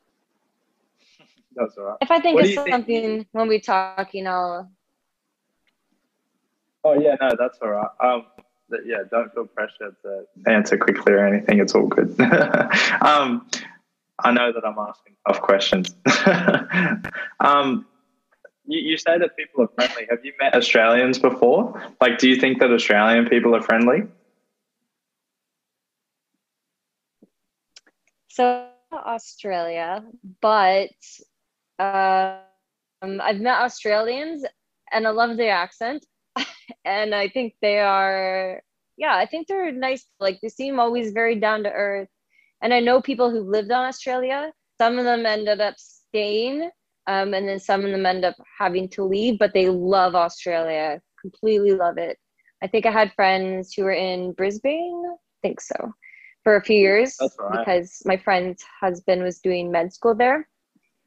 That's 1.56 1.78
all 1.78 1.86
right. 1.86 1.98
If 2.02 2.12
I 2.12 2.20
think 2.20 2.36
what 2.36 2.46
of 2.46 2.52
something 2.52 2.86
think? 2.86 3.28
when 3.32 3.48
we 3.48 3.60
talk, 3.60 4.14
you 4.14 4.24
know. 4.24 4.70
Oh, 6.84 6.94
yeah, 6.94 7.16
no, 7.20 7.30
that's 7.38 7.60
all 7.62 7.72
right. 7.72 7.90
Um, 8.02 8.26
yeah, 8.86 9.04
don't 9.10 9.34
feel 9.34 9.46
pressure 9.46 9.96
to 10.04 10.26
answer 10.48 10.78
quickly 10.78 11.14
or 11.14 11.26
anything. 11.26 11.60
It's 11.60 11.76
all 11.76 11.88
good. 11.88 12.20
um, 13.02 13.48
I 14.20 14.32
know 14.32 14.52
that 14.52 14.66
I'm 14.66 14.78
asking 14.78 15.16
tough 15.28 15.42
questions. 15.42 15.96
um, 17.40 17.86
you, 18.66 18.92
you 18.92 18.98
say 18.98 19.18
that 19.18 19.36
people 19.36 19.64
are 19.64 19.70
friendly. 19.76 20.08
Have 20.10 20.24
you 20.24 20.34
met 20.40 20.56
Australians 20.56 21.20
before? 21.20 21.82
Like, 22.02 22.20
do 22.20 22.30
you 22.30 22.36
think 22.36 22.60
that 22.60 22.72
Australian 22.72 23.28
people 23.28 23.56
are 23.56 23.62
friendly? 23.62 24.04
So, 28.28 28.68
Australia, 28.94 30.04
but 30.42 30.90
um, 31.80 32.40
I've 33.02 33.40
met 33.40 33.60
Australians 33.62 34.46
and 34.92 35.08
I 35.08 35.12
love 35.12 35.38
their 35.38 35.52
accent 35.52 36.06
and 36.86 37.14
I 37.14 37.28
think 37.30 37.56
they 37.62 37.80
are, 37.80 38.62
yeah, 38.98 39.16
I 39.16 39.26
think 39.26 39.48
they're 39.48 39.72
nice. 39.72 40.06
Like 40.20 40.40
they 40.42 40.50
seem 40.50 40.80
always 40.80 41.12
very 41.12 41.36
down 41.36 41.64
to 41.64 41.72
earth. 41.72 42.10
And 42.62 42.74
I 42.74 42.80
know 42.80 43.02
people 43.02 43.30
who 43.30 43.40
lived 43.40 43.72
on 43.72 43.86
Australia. 43.86 44.52
Some 44.80 44.98
of 44.98 45.06
them 45.06 45.26
ended 45.26 45.62
up 45.62 45.76
staying, 45.78 46.70
um, 47.08 47.34
and 47.34 47.48
then 47.48 47.60
some 47.60 47.84
of 47.84 47.92
them 47.92 48.06
end 48.06 48.24
up 48.24 48.36
having 48.58 48.88
to 48.90 49.04
leave, 49.04 49.40
but 49.40 49.54
they 49.54 49.70
love 49.70 50.16
Australia, 50.16 51.02
completely 51.20 51.72
love 51.72 51.98
it. 51.98 52.18
I 52.62 52.68
think 52.68 52.86
I 52.86 52.92
had 52.92 53.14
friends 53.14 53.74
who 53.74 53.84
were 53.84 53.92
in 53.92 54.34
Brisbane, 54.34 55.04
I 55.06 55.16
think 55.42 55.60
so, 55.62 55.94
for 56.44 56.56
a 56.56 56.64
few 56.64 56.78
years 56.78 57.18
right. 57.40 57.60
because 57.60 58.02
my 58.06 58.18
friend's 58.18 58.64
husband 58.80 59.24
was 59.24 59.40
doing 59.40 59.72
med 59.72 59.94
school 59.94 60.16
there. 60.16 60.48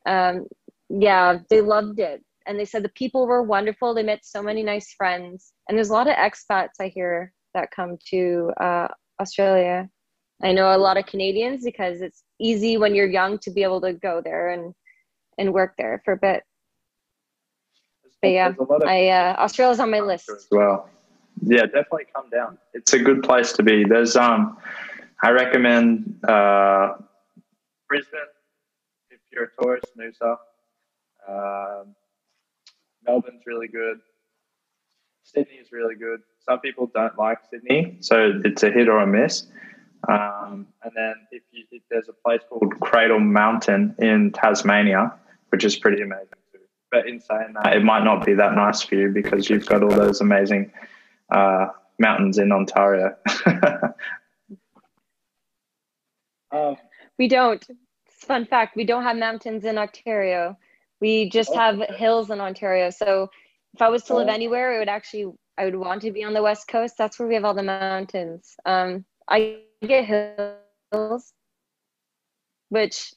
Um, 0.06 0.46
yeah, 0.90 1.38
they 1.48 1.60
loved 1.62 1.98
it 1.98 2.22
and 2.46 2.58
they 2.58 2.64
said 2.64 2.82
the 2.82 2.90
people 2.90 3.26
were 3.26 3.42
wonderful. 3.42 3.94
They 3.94 4.02
met 4.02 4.24
so 4.24 4.42
many 4.42 4.62
nice 4.62 4.92
friends, 4.94 5.52
and 5.68 5.76
there's 5.76 5.90
a 5.90 5.94
lot 5.94 6.08
of 6.08 6.16
expats 6.16 6.80
I 6.80 6.88
hear 6.88 7.32
that 7.54 7.70
come 7.70 7.98
to 8.10 8.52
uh, 8.60 8.88
Australia. 9.20 9.88
I 10.42 10.52
know 10.52 10.74
a 10.74 10.78
lot 10.78 10.96
of 10.96 11.06
Canadians 11.06 11.64
because 11.64 12.00
it's 12.00 12.24
easy 12.40 12.76
when 12.76 12.94
you're 12.94 13.08
young 13.08 13.38
to 13.40 13.50
be 13.50 13.62
able 13.62 13.80
to 13.82 13.92
go 13.92 14.20
there 14.22 14.50
and 14.50 14.74
and 15.38 15.52
work 15.52 15.74
there 15.78 16.02
for 16.04 16.12
a 16.12 16.16
bit. 16.16 16.42
But 18.20 18.28
yeah, 18.28 18.52
I 18.86 19.08
uh, 19.08 19.34
Australia's 19.38 19.80
on 19.80 19.90
my 19.90 20.00
list 20.00 20.28
as 20.30 20.46
well. 20.50 20.88
Yeah, 21.42 21.62
definitely 21.62 22.06
come 22.14 22.30
down. 22.30 22.58
It's 22.72 22.92
a 22.92 22.98
good 22.98 23.22
place 23.22 23.52
to 23.54 23.62
be. 23.62 23.84
There's 23.84 24.16
um, 24.16 24.58
I 25.22 25.30
recommend 25.30 26.20
uh, 26.28 26.94
Brisbane 27.88 28.20
if 29.10 29.20
you're 29.32 29.44
a 29.44 29.62
tourist, 29.62 29.86
Noosa. 29.98 30.36
Um, 31.28 31.94
Melbourne's 33.06 33.42
really 33.46 33.68
good. 33.68 34.00
Sydney 35.24 35.54
is 35.54 35.72
really 35.72 35.94
good. 35.94 36.20
Some 36.40 36.60
people 36.60 36.90
don't 36.92 37.16
like 37.16 37.38
Sydney, 37.48 37.96
so 38.00 38.40
it's 38.44 38.62
a 38.62 38.70
hit 38.70 38.88
or 38.88 38.98
a 38.98 39.06
miss. 39.06 39.46
Um, 40.08 40.66
and 40.82 40.92
then 40.96 41.14
if, 41.30 41.42
you, 41.52 41.64
if 41.70 41.82
there's 41.90 42.08
a 42.08 42.12
place 42.12 42.40
called 42.48 42.74
Cradle 42.80 43.20
Mountain 43.20 43.94
in 43.98 44.32
Tasmania, 44.32 45.14
which 45.50 45.64
is 45.64 45.76
pretty 45.76 46.02
amazing 46.02 46.26
too. 46.52 46.58
But 46.90 47.08
in 47.08 47.20
saying 47.20 47.54
that, 47.62 47.76
it 47.76 47.84
might 47.84 48.02
not 48.02 48.26
be 48.26 48.34
that 48.34 48.54
nice 48.54 48.82
for 48.82 48.96
you 48.96 49.10
because 49.10 49.48
you've 49.48 49.66
got 49.66 49.82
all 49.82 49.90
those 49.90 50.20
amazing 50.20 50.72
uh, 51.30 51.68
mountains 52.00 52.38
in 52.38 52.50
Ontario. 52.50 53.16
um, 56.50 56.76
we 57.18 57.28
don't. 57.28 57.64
Fun 58.08 58.44
fact: 58.44 58.76
we 58.76 58.84
don't 58.84 59.04
have 59.04 59.16
mountains 59.16 59.64
in 59.64 59.78
Ontario. 59.78 60.58
We 61.02 61.28
just 61.28 61.52
have 61.54 61.80
hills 61.90 62.30
in 62.30 62.40
Ontario. 62.40 62.90
So 62.90 63.28
if 63.74 63.82
I 63.82 63.88
was 63.88 64.04
to 64.04 64.14
live 64.14 64.28
anywhere, 64.28 64.76
it 64.76 64.78
would 64.78 64.88
actually 64.88 65.32
I 65.58 65.64
would 65.64 65.74
want 65.74 66.02
to 66.02 66.12
be 66.12 66.22
on 66.22 66.32
the 66.32 66.42
west 66.42 66.68
coast. 66.68 66.94
That's 66.96 67.18
where 67.18 67.28
we 67.28 67.34
have 67.34 67.44
all 67.44 67.54
the 67.54 67.64
mountains. 67.64 68.54
Um, 68.64 69.04
I 69.28 69.64
get 69.82 70.04
hills, 70.06 71.32
which 72.68 73.12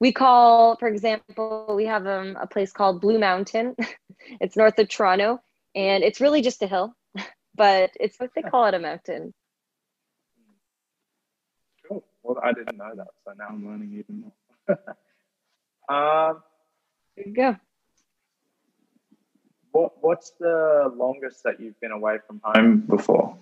we 0.00 0.12
call, 0.12 0.76
for 0.76 0.88
example, 0.88 1.72
we 1.74 1.86
have 1.86 2.06
um, 2.06 2.36
a 2.38 2.46
place 2.46 2.72
called 2.72 3.00
Blue 3.00 3.18
Mountain. 3.18 3.74
it's 4.40 4.56
north 4.56 4.78
of 4.78 4.88
Toronto, 4.90 5.40
and 5.74 6.04
it's 6.04 6.20
really 6.20 6.42
just 6.42 6.62
a 6.62 6.66
hill, 6.66 6.94
but 7.54 7.90
it's 7.98 8.20
what 8.20 8.30
they 8.34 8.42
call 8.42 8.66
it 8.66 8.74
a 8.74 8.78
mountain. 8.78 9.32
Cool. 11.88 12.04
Well, 12.22 12.36
I 12.44 12.52
didn't 12.52 12.76
know 12.76 12.92
that, 12.94 13.08
so 13.24 13.32
now 13.36 13.46
I'm 13.48 13.66
learning 13.66 13.92
even 13.98 14.20
more. 14.20 14.78
um, 16.30 16.42
you 17.26 17.32
go. 17.32 17.56
What 19.72 19.92
What's 20.00 20.30
the 20.30 20.92
longest 20.96 21.42
that 21.44 21.60
you've 21.60 21.78
been 21.80 21.92
away 21.92 22.18
from 22.26 22.40
home 22.42 22.78
before? 22.78 23.36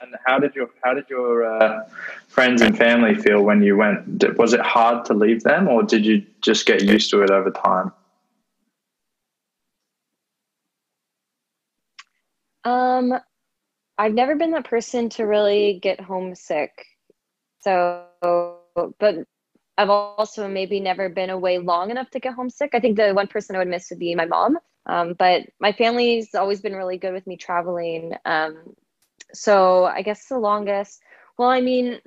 And 0.00 0.16
how 0.26 0.38
did 0.38 0.54
your 0.54 0.70
How 0.82 0.94
did 0.94 1.08
your 1.08 1.44
uh, 1.44 1.88
friends 2.28 2.62
and 2.62 2.76
family 2.76 3.14
feel 3.14 3.42
when 3.42 3.62
you 3.62 3.76
went? 3.76 4.36
Was 4.36 4.52
it 4.52 4.60
hard 4.60 5.04
to 5.06 5.14
leave 5.14 5.42
them, 5.44 5.68
or 5.68 5.82
did 5.82 6.04
you 6.04 6.24
just 6.40 6.66
get 6.66 6.82
used 6.82 7.10
to 7.10 7.22
it 7.22 7.30
over 7.30 7.50
time? 7.50 7.92
Um, 12.64 13.14
I've 13.98 14.14
never 14.14 14.34
been 14.34 14.50
that 14.52 14.64
person 14.64 15.08
to 15.10 15.24
really 15.24 15.78
get 15.80 16.00
homesick. 16.00 16.72
So, 17.60 18.06
but 18.74 19.26
I've 19.78 19.90
also 19.90 20.48
maybe 20.48 20.80
never 20.80 21.08
been 21.08 21.30
away 21.30 21.58
long 21.58 21.90
enough 21.90 22.10
to 22.10 22.20
get 22.20 22.34
homesick. 22.34 22.70
I 22.74 22.80
think 22.80 22.96
the 22.96 23.12
one 23.12 23.26
person 23.26 23.56
I 23.56 23.60
would 23.60 23.68
miss 23.68 23.90
would 23.90 23.98
be 23.98 24.14
my 24.14 24.26
mom. 24.26 24.58
Um, 24.84 25.14
but 25.18 25.42
my 25.60 25.72
family's 25.72 26.34
always 26.34 26.60
been 26.60 26.74
really 26.74 26.98
good 26.98 27.12
with 27.12 27.26
me 27.26 27.36
traveling. 27.36 28.12
Um, 28.24 28.74
so 29.32 29.84
I 29.84 30.02
guess 30.02 30.26
the 30.26 30.38
longest, 30.38 31.00
well, 31.38 31.48
I 31.48 31.60
mean, 31.60 32.00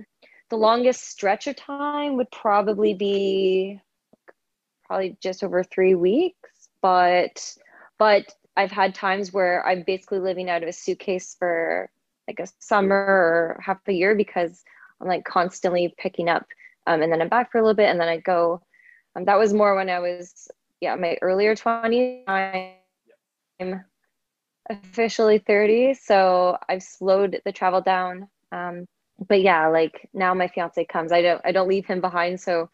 the 0.49 0.57
longest 0.57 1.09
stretch 1.09 1.47
of 1.47 1.55
time 1.55 2.17
would 2.17 2.29
probably 2.31 2.93
be 2.93 3.81
probably 4.85 5.17
just 5.21 5.43
over 5.43 5.63
three 5.63 5.95
weeks. 5.95 6.69
But, 6.81 7.55
but 7.97 8.31
I've 8.55 8.71
had 8.71 8.93
times 8.93 9.33
where 9.33 9.65
I'm 9.65 9.83
basically 9.83 10.19
living 10.19 10.49
out 10.49 10.61
of 10.61 10.69
a 10.69 10.73
suitcase 10.73 11.35
for 11.39 11.89
like 12.27 12.39
a 12.39 12.47
summer 12.59 12.95
or 12.95 13.61
half 13.63 13.79
a 13.87 13.93
year 13.93 14.15
because 14.15 14.63
I'm 15.01 15.07
like 15.07 15.25
constantly 15.25 15.93
picking 15.97 16.29
up 16.29 16.45
um, 16.87 17.01
and 17.01 17.11
then 17.11 17.21
I'm 17.21 17.29
back 17.29 17.51
for 17.51 17.57
a 17.57 17.61
little 17.61 17.75
bit 17.75 17.89
and 17.89 17.99
then 17.99 18.07
I 18.07 18.17
go. 18.17 18.61
Um, 19.15 19.25
that 19.25 19.39
was 19.39 19.53
more 19.53 19.75
when 19.75 19.89
I 19.89 19.99
was 19.99 20.49
yeah 20.81 20.95
my 20.95 21.17
earlier 21.21 21.55
20s. 21.55 22.23
I'm 23.59 23.83
officially 24.69 25.39
30, 25.39 25.93
so 25.93 26.57
I've 26.69 26.83
slowed 26.83 27.39
the 27.45 27.51
travel 27.51 27.81
down. 27.81 28.27
Um, 28.51 28.85
but 29.29 29.41
yeah, 29.41 29.67
like 29.67 30.09
now 30.13 30.33
my 30.33 30.47
fiance 30.47 30.83
comes, 30.85 31.11
I 31.11 31.21
don't 31.21 31.41
I 31.45 31.51
don't 31.51 31.69
leave 31.69 31.85
him 31.85 32.01
behind, 32.01 32.39
so 32.39 32.69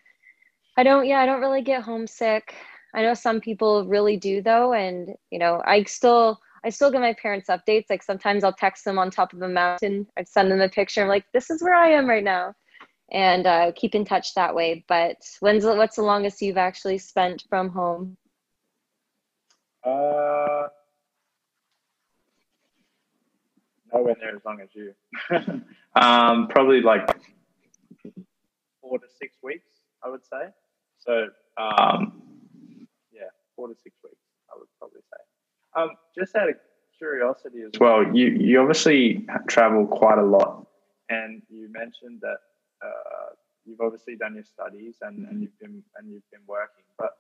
I 0.78 0.84
don't 0.84 1.08
yeah 1.08 1.20
I 1.20 1.26
don't 1.26 1.42
really 1.42 1.62
get 1.62 1.84
homesick. 1.84 2.54
I 2.94 3.04
know 3.04 3.14
some 3.14 3.40
people 3.40 3.86
really 3.88 4.18
do 4.18 4.42
though, 4.42 4.74
and 4.74 5.10
you 5.30 5.40
know 5.40 5.62
I 5.66 5.84
still 5.84 6.40
I 6.66 6.70
still 6.70 6.92
get 6.92 7.02
my 7.02 7.14
parents 7.14 7.50
updates. 7.50 7.86
Like 7.90 8.04
sometimes 8.04 8.44
I'll 8.44 8.54
text 8.54 8.86
them 8.86 9.00
on 9.00 9.12
top 9.12 9.34
of 9.34 9.42
a 9.42 9.48
mountain. 9.48 10.08
I 10.18 10.24
send 10.24 10.52
them 10.52 10.62
a 10.62 10.70
picture. 10.70 11.02
I'm 11.02 11.08
like, 11.08 11.26
this 11.34 11.50
is 11.50 11.62
where 11.62 11.76
I 11.76 11.92
am 11.92 12.08
right 12.08 12.24
now 12.24 12.56
and 13.12 13.46
uh, 13.46 13.72
keep 13.76 13.94
in 13.94 14.06
touch 14.06 14.34
that 14.36 14.56
way. 14.56 14.86
But 14.88 15.18
when's 15.42 15.66
what's 15.66 15.98
the 15.98 16.02
longest 16.02 16.42
you've 16.42 16.58
actually 16.58 16.98
spent 16.98 17.44
from 17.50 17.70
home? 17.70 18.18
Uh, 19.84 20.68
nowhere 23.94 24.16
near 24.20 24.36
as 24.36 24.46
long 24.46 24.62
as 24.62 24.70
you. 24.74 24.94
um, 26.02 26.48
probably 26.48 26.82
like 26.82 27.10
four 28.82 28.98
to 29.00 29.06
six 29.20 29.36
weeks, 29.44 29.68
I 30.04 30.10
would 30.10 30.26
say. 30.26 30.50
So, 31.00 31.28
um, 31.58 32.22
yeah, 33.12 33.24
four 33.56 33.68
to 33.68 33.76
six 33.84 33.96
weeks, 34.04 34.18
I 34.54 34.58
would 34.58 34.68
probably 34.80 35.02
say. 35.02 35.82
Um, 35.82 35.90
just 36.18 36.36
out 36.36 36.50
of 36.50 36.56
curiosity 36.98 37.64
as 37.64 37.80
well, 37.80 38.04
you 38.16 38.28
you 38.28 38.60
obviously 38.60 39.26
travel 39.48 39.88
quite 39.88 40.20
a 40.20 40.24
lot, 40.24 40.68
and 41.10 41.42
you 41.50 41.68
mentioned 41.72 42.20
that 42.22 42.38
uh, 42.84 43.36
you've 43.66 43.82
obviously 43.82 44.16
done 44.16 44.36
your 44.36 44.44
studies 44.44 44.96
and, 45.02 45.28
and 45.28 45.42
you've 45.42 45.60
been 45.60 45.84
and 45.96 46.12
you've 46.12 46.30
been 46.32 46.42
working. 46.48 46.84
But 46.98 47.18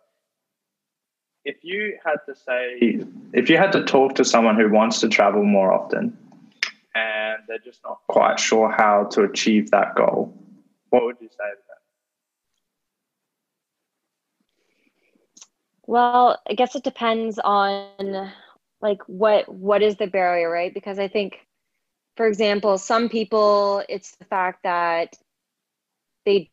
if 1.45 1.57
you 1.63 1.97
had 2.03 2.17
to 2.27 2.35
say, 2.35 3.03
if 3.33 3.49
you 3.49 3.57
had 3.57 3.71
to 3.73 3.83
talk 3.83 4.15
to 4.15 4.25
someone 4.25 4.55
who 4.59 4.69
wants 4.69 4.99
to 5.01 5.09
travel 5.09 5.43
more 5.43 5.71
often, 5.71 6.17
and 6.95 7.43
they're 7.47 7.59
just 7.59 7.81
not 7.83 7.99
quite 8.07 8.39
sure 8.39 8.69
how 8.69 9.05
to 9.05 9.23
achieve 9.23 9.71
that 9.71 9.95
goal, 9.95 10.33
what 10.89 11.03
would 11.03 11.17
you 11.19 11.29
say 11.29 11.37
to 11.37 11.57
them? 11.67 11.77
Well, 15.87 16.39
I 16.49 16.53
guess 16.53 16.75
it 16.75 16.83
depends 16.83 17.39
on 17.39 18.31
like 18.81 19.01
what 19.07 19.47
what 19.53 19.81
is 19.81 19.97
the 19.97 20.07
barrier, 20.07 20.49
right? 20.49 20.73
Because 20.73 20.99
I 20.99 21.07
think 21.07 21.39
for 22.17 22.27
example, 22.27 22.77
some 22.77 23.09
people 23.09 23.83
it's 23.89 24.15
the 24.17 24.25
fact 24.25 24.63
that 24.63 25.15
they 26.25 26.49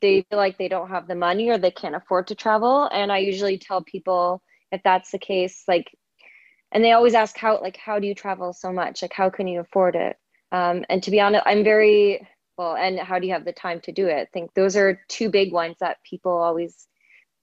they 0.00 0.24
feel 0.28 0.38
like 0.38 0.58
they 0.58 0.68
don't 0.68 0.90
have 0.90 1.08
the 1.08 1.14
money 1.14 1.50
or 1.50 1.58
they 1.58 1.70
can't 1.70 1.94
afford 1.94 2.26
to 2.28 2.34
travel. 2.34 2.88
And 2.92 3.10
i 3.12 3.18
usually 3.18 3.58
tell 3.58 3.82
people 3.82 4.42
if 4.72 4.82
that's 4.84 5.10
the 5.10 5.18
case 5.18 5.64
like 5.68 5.90
and 6.72 6.84
they 6.84 6.92
always 6.92 7.14
ask 7.14 7.36
how 7.36 7.60
like 7.60 7.76
how 7.76 7.98
do 7.98 8.06
you 8.06 8.14
travel 8.14 8.52
so 8.52 8.72
much? 8.72 9.02
Like 9.02 9.12
how 9.12 9.30
can 9.30 9.46
you 9.46 9.60
afford 9.60 9.94
it? 9.96 10.16
Um, 10.52 10.84
and 10.88 11.02
to 11.02 11.10
be 11.10 11.20
honest 11.20 11.44
i'm 11.46 11.64
very 11.64 12.26
well 12.58 12.76
and 12.76 12.98
how 13.00 13.18
do 13.18 13.26
you 13.26 13.32
have 13.32 13.44
the 13.44 13.52
time 13.52 13.80
to 13.82 13.92
do 13.92 14.06
it? 14.08 14.14
I 14.22 14.26
think 14.32 14.54
those 14.54 14.76
are 14.76 15.00
two 15.08 15.30
big 15.30 15.52
ones 15.52 15.76
that 15.80 15.98
people 16.08 16.32
always 16.32 16.86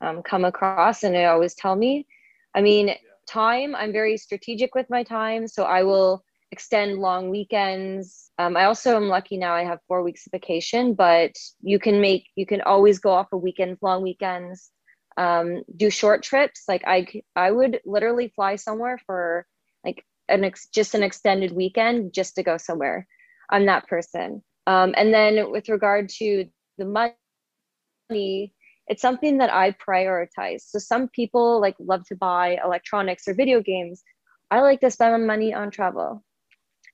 um, 0.01 0.21
come 0.23 0.45
across 0.45 1.03
and 1.03 1.13
they 1.15 1.25
always 1.25 1.53
tell 1.55 1.75
me. 1.75 2.07
I 2.55 2.61
mean 2.61 2.95
time 3.27 3.75
i'm 3.75 3.91
very 3.93 4.17
strategic 4.17 4.75
with 4.75 4.89
my 4.89 5.03
time. 5.03 5.47
So 5.47 5.63
i 5.63 5.83
will 5.83 6.23
extend 6.51 6.99
long 6.99 7.29
weekends. 7.29 8.31
Um, 8.37 8.57
I 8.57 8.65
also 8.65 8.95
am 8.95 9.07
lucky 9.07 9.37
now 9.37 9.53
I 9.53 9.63
have 9.63 9.79
four 9.87 10.03
weeks 10.03 10.27
of 10.27 10.31
vacation, 10.31 10.93
but 10.93 11.31
you 11.61 11.79
can 11.79 12.01
make, 12.01 12.27
you 12.35 12.45
can 12.45 12.61
always 12.61 12.99
go 12.99 13.11
off 13.11 13.31
of 13.31 13.41
weekends, 13.41 13.79
long 13.81 14.03
weekends, 14.03 14.69
um, 15.17 15.63
do 15.75 15.89
short 15.89 16.23
trips. 16.23 16.63
Like 16.67 16.83
I, 16.85 17.07
I 17.35 17.51
would 17.51 17.79
literally 17.85 18.33
fly 18.35 18.57
somewhere 18.57 18.99
for 19.05 19.45
like 19.85 20.03
an 20.27 20.43
ex, 20.43 20.67
just 20.67 20.93
an 20.93 21.03
extended 21.03 21.53
weekend 21.53 22.13
just 22.13 22.35
to 22.35 22.43
go 22.43 22.57
somewhere. 22.57 23.07
I'm 23.49 23.65
that 23.67 23.87
person. 23.87 24.43
Um, 24.67 24.93
and 24.97 25.13
then 25.13 25.51
with 25.51 25.69
regard 25.69 26.09
to 26.19 26.45
the 26.77 26.85
money, 26.85 28.53
it's 28.87 29.01
something 29.01 29.37
that 29.37 29.53
I 29.53 29.71
prioritize. 29.71 30.63
So 30.67 30.79
some 30.79 31.07
people 31.07 31.61
like 31.61 31.75
love 31.79 32.05
to 32.07 32.15
buy 32.15 32.57
electronics 32.63 33.27
or 33.27 33.33
video 33.33 33.61
games. 33.61 34.03
I 34.49 34.59
like 34.59 34.81
to 34.81 34.91
spend 34.91 35.13
my 35.13 35.25
money 35.25 35.53
on 35.53 35.71
travel 35.71 36.23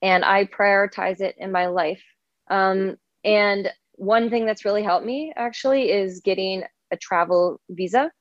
and 0.01 0.23
I 0.23 0.45
prioritize 0.45 1.21
it 1.21 1.35
in 1.37 1.51
my 1.51 1.67
life. 1.67 2.03
Um, 2.49 2.97
and 3.23 3.69
one 3.93 4.29
thing 4.29 4.45
that's 4.45 4.65
really 4.65 4.83
helped 4.83 5.05
me 5.05 5.33
actually 5.35 5.91
is 5.91 6.21
getting 6.21 6.63
a 6.91 6.97
travel 6.97 7.59
visa. 7.69 8.11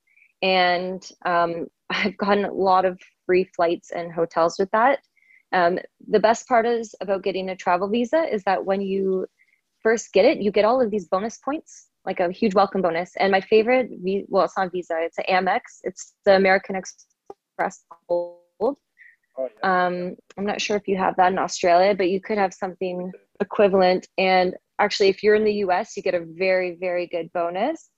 And 0.42 1.06
um, 1.24 1.66
I've 1.90 2.16
gotten 2.16 2.44
a 2.44 2.52
lot 2.52 2.84
of 2.84 2.98
free 3.24 3.48
flights 3.54 3.90
and 3.90 4.12
hotels 4.12 4.56
with 4.58 4.70
that. 4.72 5.00
Um, 5.52 5.78
the 6.08 6.20
best 6.20 6.48
part 6.48 6.66
is 6.66 6.94
about 7.00 7.22
getting 7.22 7.50
a 7.50 7.56
travel 7.56 7.88
visa 7.88 8.24
is 8.32 8.42
that 8.44 8.64
when 8.64 8.80
you 8.80 9.26
first 9.82 10.12
get 10.12 10.24
it, 10.24 10.38
you 10.38 10.50
get 10.50 10.64
all 10.64 10.80
of 10.80 10.90
these 10.90 11.06
bonus 11.06 11.38
points, 11.38 11.86
like 12.04 12.18
a 12.18 12.32
huge 12.32 12.54
welcome 12.54 12.82
bonus. 12.82 13.12
And 13.16 13.30
my 13.30 13.40
favorite, 13.40 13.88
well, 14.28 14.44
it's 14.44 14.56
not 14.56 14.72
Visa, 14.72 14.96
it's 15.00 15.18
an 15.18 15.24
Amex. 15.28 15.60
It's 15.84 16.14
the 16.24 16.34
American 16.34 16.74
Express 16.74 17.84
Gold. 18.08 18.76
Oh, 19.38 19.48
um, 19.62 20.16
I'm 20.38 20.46
not 20.46 20.60
sure 20.60 20.76
if 20.76 20.88
you 20.88 20.96
have 20.96 21.16
that 21.16 21.32
in 21.32 21.38
Australia, 21.38 21.94
but 21.94 22.08
you 22.08 22.20
could 22.20 22.38
have 22.38 22.54
something 22.54 23.12
equivalent. 23.40 24.08
And 24.18 24.54
actually, 24.78 25.08
if 25.08 25.22
you're 25.22 25.34
in 25.34 25.44
the 25.44 25.64
US, 25.64 25.96
you 25.96 26.02
get 26.02 26.14
a 26.14 26.24
very, 26.24 26.76
very 26.80 27.06
good 27.06 27.32
bonus. 27.32 27.90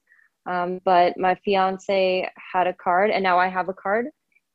Um, 0.47 0.81
but 0.85 1.19
my 1.19 1.35
fiance 1.45 2.29
had 2.53 2.67
a 2.67 2.75
card, 2.75 3.11
and 3.11 3.23
now 3.23 3.39
I 3.39 3.49
have 3.49 3.69
a 3.69 3.75
card. 3.75 4.07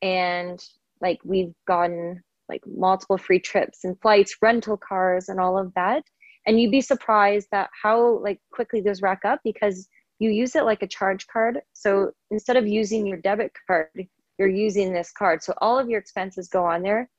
And 0.01 0.59
like 1.01 1.19
we've 1.23 1.53
gotten 1.67 2.23
like 2.49 2.61
multiple 2.65 3.17
free 3.17 3.39
trips 3.39 3.83
and 3.83 3.99
flights, 4.01 4.35
rental 4.41 4.77
cars, 4.77 5.29
and 5.29 5.39
all 5.39 5.57
of 5.57 5.73
that. 5.75 6.03
And 6.45 6.59
you'd 6.59 6.71
be 6.71 6.81
surprised 6.81 7.47
that 7.51 7.69
how 7.81 8.19
like 8.19 8.39
quickly 8.51 8.81
those 8.81 9.01
rack 9.01 9.23
up 9.23 9.39
because 9.43 9.87
you 10.19 10.29
use 10.29 10.55
it 10.55 10.65
like 10.65 10.81
a 10.81 10.87
charge 10.87 11.25
card. 11.27 11.59
So 11.73 12.11
instead 12.31 12.57
of 12.57 12.67
using 12.67 13.05
your 13.05 13.17
debit 13.17 13.51
card, 13.67 14.07
you're 14.37 14.49
using 14.49 14.93
this 14.93 15.11
card. 15.11 15.43
So 15.43 15.53
all 15.59 15.79
of 15.79 15.89
your 15.89 15.99
expenses 15.99 16.47
go 16.47 16.65
on 16.65 16.81
there. 16.81 17.09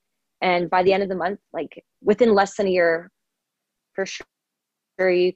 And 0.40 0.68
by 0.68 0.83
the 0.83 0.92
end 0.92 1.03
of 1.03 1.09
the 1.09 1.14
month, 1.14 1.40
like 1.53 1.83
within 2.03 2.35
less 2.35 2.57
than 2.57 2.66
a 2.66 2.70
year, 2.70 3.11
for 3.94 4.05
sure, 4.07 5.11
you 5.11 5.33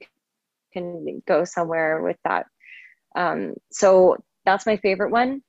can 0.73 1.21
go 1.27 1.43
somewhere 1.45 2.01
with 2.01 2.17
that. 2.25 2.45
Um, 3.15 3.55
so 3.71 4.17
that's 4.45 4.65
my 4.65 4.77
favorite 4.77 5.11
one. 5.11 5.41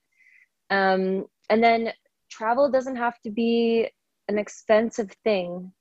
Um, 0.71 1.27
and 1.51 1.62
then 1.62 1.93
travel 2.31 2.71
doesn't 2.71 2.97
have 2.97 3.21
to 3.23 3.31
be 3.31 3.90
an 4.29 4.38
expensive 4.38 5.11
thing. 5.25 5.73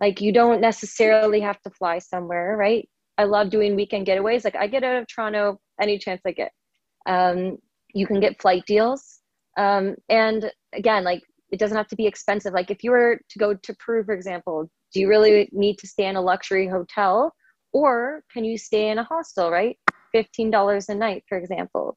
Like 0.00 0.20
you 0.20 0.32
don't 0.32 0.60
necessarily 0.60 1.40
have 1.40 1.60
to 1.62 1.70
fly 1.70 1.98
somewhere, 1.98 2.56
right? 2.56 2.88
I 3.18 3.24
love 3.24 3.50
doing 3.50 3.76
weekend 3.76 4.06
getaways. 4.06 4.44
Like 4.44 4.56
I 4.56 4.66
get 4.66 4.84
out 4.84 4.96
of 4.96 5.06
Toronto 5.08 5.58
any 5.80 5.98
chance 5.98 6.20
I 6.26 6.32
get. 6.32 6.52
Um, 7.06 7.56
you 7.94 8.06
can 8.06 8.20
get 8.20 8.40
flight 8.40 8.64
deals. 8.66 9.20
Um, 9.56 9.96
and 10.08 10.50
again, 10.72 11.04
like 11.04 11.22
it 11.50 11.58
doesn't 11.58 11.76
have 11.76 11.88
to 11.88 11.96
be 11.96 12.06
expensive. 12.06 12.52
Like 12.52 12.70
if 12.70 12.82
you 12.82 12.90
were 12.90 13.20
to 13.30 13.38
go 13.38 13.54
to 13.54 13.74
Peru, 13.74 14.04
for 14.04 14.14
example, 14.14 14.68
do 14.92 15.00
you 15.00 15.08
really 15.08 15.48
need 15.52 15.78
to 15.78 15.86
stay 15.86 16.06
in 16.06 16.16
a 16.16 16.20
luxury 16.20 16.68
hotel 16.68 17.32
or 17.72 18.22
can 18.32 18.44
you 18.44 18.58
stay 18.58 18.90
in 18.90 18.98
a 18.98 19.04
hostel, 19.04 19.50
right? 19.50 19.76
$15 20.14 20.88
a 20.88 20.94
night, 20.94 21.24
for 21.28 21.38
example. 21.38 21.96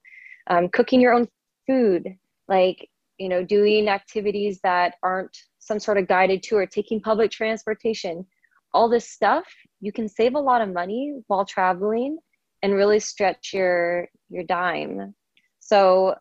Um, 0.49 0.69
cooking 0.69 0.99
your 0.99 1.13
own 1.13 1.27
food, 1.67 2.15
like, 2.47 2.89
you 3.17 3.29
know, 3.29 3.43
doing 3.43 3.87
activities 3.87 4.59
that 4.63 4.95
aren't 5.03 5.35
some 5.59 5.79
sort 5.79 5.97
of 5.97 6.07
guided 6.07 6.41
tour, 6.41 6.65
taking 6.65 7.01
public 7.01 7.31
transportation, 7.31 8.25
all 8.73 8.89
this 8.89 9.09
stuff, 9.09 9.45
you 9.81 9.91
can 9.91 10.07
save 10.07 10.35
a 10.35 10.39
lot 10.39 10.61
of 10.61 10.73
money 10.73 11.13
while 11.27 11.45
traveling 11.45 12.17
and 12.61 12.73
really 12.73 12.99
stretch 12.99 13.51
your 13.53 14.07
your 14.29 14.43
dime. 14.43 15.13
So 15.59 16.15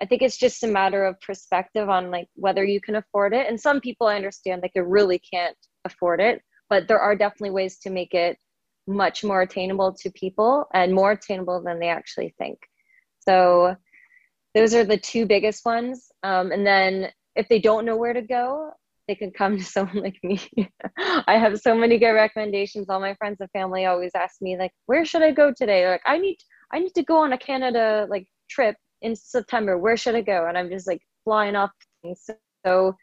I 0.00 0.06
think 0.06 0.22
it's 0.22 0.36
just 0.36 0.62
a 0.64 0.68
matter 0.68 1.04
of 1.04 1.20
perspective 1.20 1.88
on 1.88 2.10
like 2.10 2.28
whether 2.34 2.64
you 2.64 2.80
can 2.80 2.96
afford 2.96 3.34
it. 3.34 3.46
And 3.48 3.60
some 3.60 3.80
people 3.80 4.06
I 4.06 4.16
understand 4.16 4.62
like 4.62 4.72
they 4.74 4.80
really 4.80 5.18
can't 5.18 5.56
afford 5.84 6.20
it, 6.20 6.42
but 6.68 6.88
there 6.88 7.00
are 7.00 7.16
definitely 7.16 7.50
ways 7.50 7.78
to 7.80 7.90
make 7.90 8.14
it 8.14 8.38
much 8.86 9.24
more 9.24 9.42
attainable 9.42 9.94
to 9.94 10.10
people 10.10 10.66
and 10.74 10.92
more 10.92 11.12
attainable 11.12 11.62
than 11.62 11.78
they 11.78 11.88
actually 11.88 12.34
think. 12.38 12.58
So 13.20 13.76
those 14.54 14.74
are 14.74 14.84
the 14.84 14.98
two 14.98 15.26
biggest 15.26 15.64
ones. 15.64 16.10
Um, 16.22 16.52
and 16.52 16.66
then 16.66 17.10
if 17.34 17.48
they 17.48 17.58
don't 17.58 17.84
know 17.84 17.96
where 17.96 18.12
to 18.12 18.22
go, 18.22 18.70
they 19.08 19.14
can 19.14 19.30
come 19.30 19.56
to 19.58 19.64
someone 19.64 20.02
like 20.02 20.18
me. 20.22 20.40
I 21.26 21.38
have 21.38 21.58
so 21.58 21.74
many 21.74 21.98
good 21.98 22.12
recommendations. 22.12 22.88
All 22.88 23.00
my 23.00 23.14
friends 23.14 23.38
and 23.40 23.50
family 23.50 23.86
always 23.86 24.12
ask 24.14 24.36
me 24.40 24.56
like, 24.58 24.72
"Where 24.86 25.04
should 25.04 25.22
I 25.22 25.32
go 25.32 25.52
today?" 25.56 25.88
like, 25.88 26.02
"I 26.06 26.18
need 26.18 26.36
I 26.72 26.78
need 26.78 26.94
to 26.94 27.02
go 27.02 27.18
on 27.18 27.32
a 27.32 27.38
Canada 27.38 28.06
like 28.08 28.26
trip 28.48 28.76
in 29.02 29.16
September. 29.16 29.78
Where 29.78 29.96
should 29.96 30.14
I 30.14 30.22
go?" 30.22 30.46
And 30.46 30.56
I'm 30.56 30.70
just 30.70 30.86
like 30.86 31.02
flying 31.24 31.56
off. 31.56 31.70
So, 32.66 32.96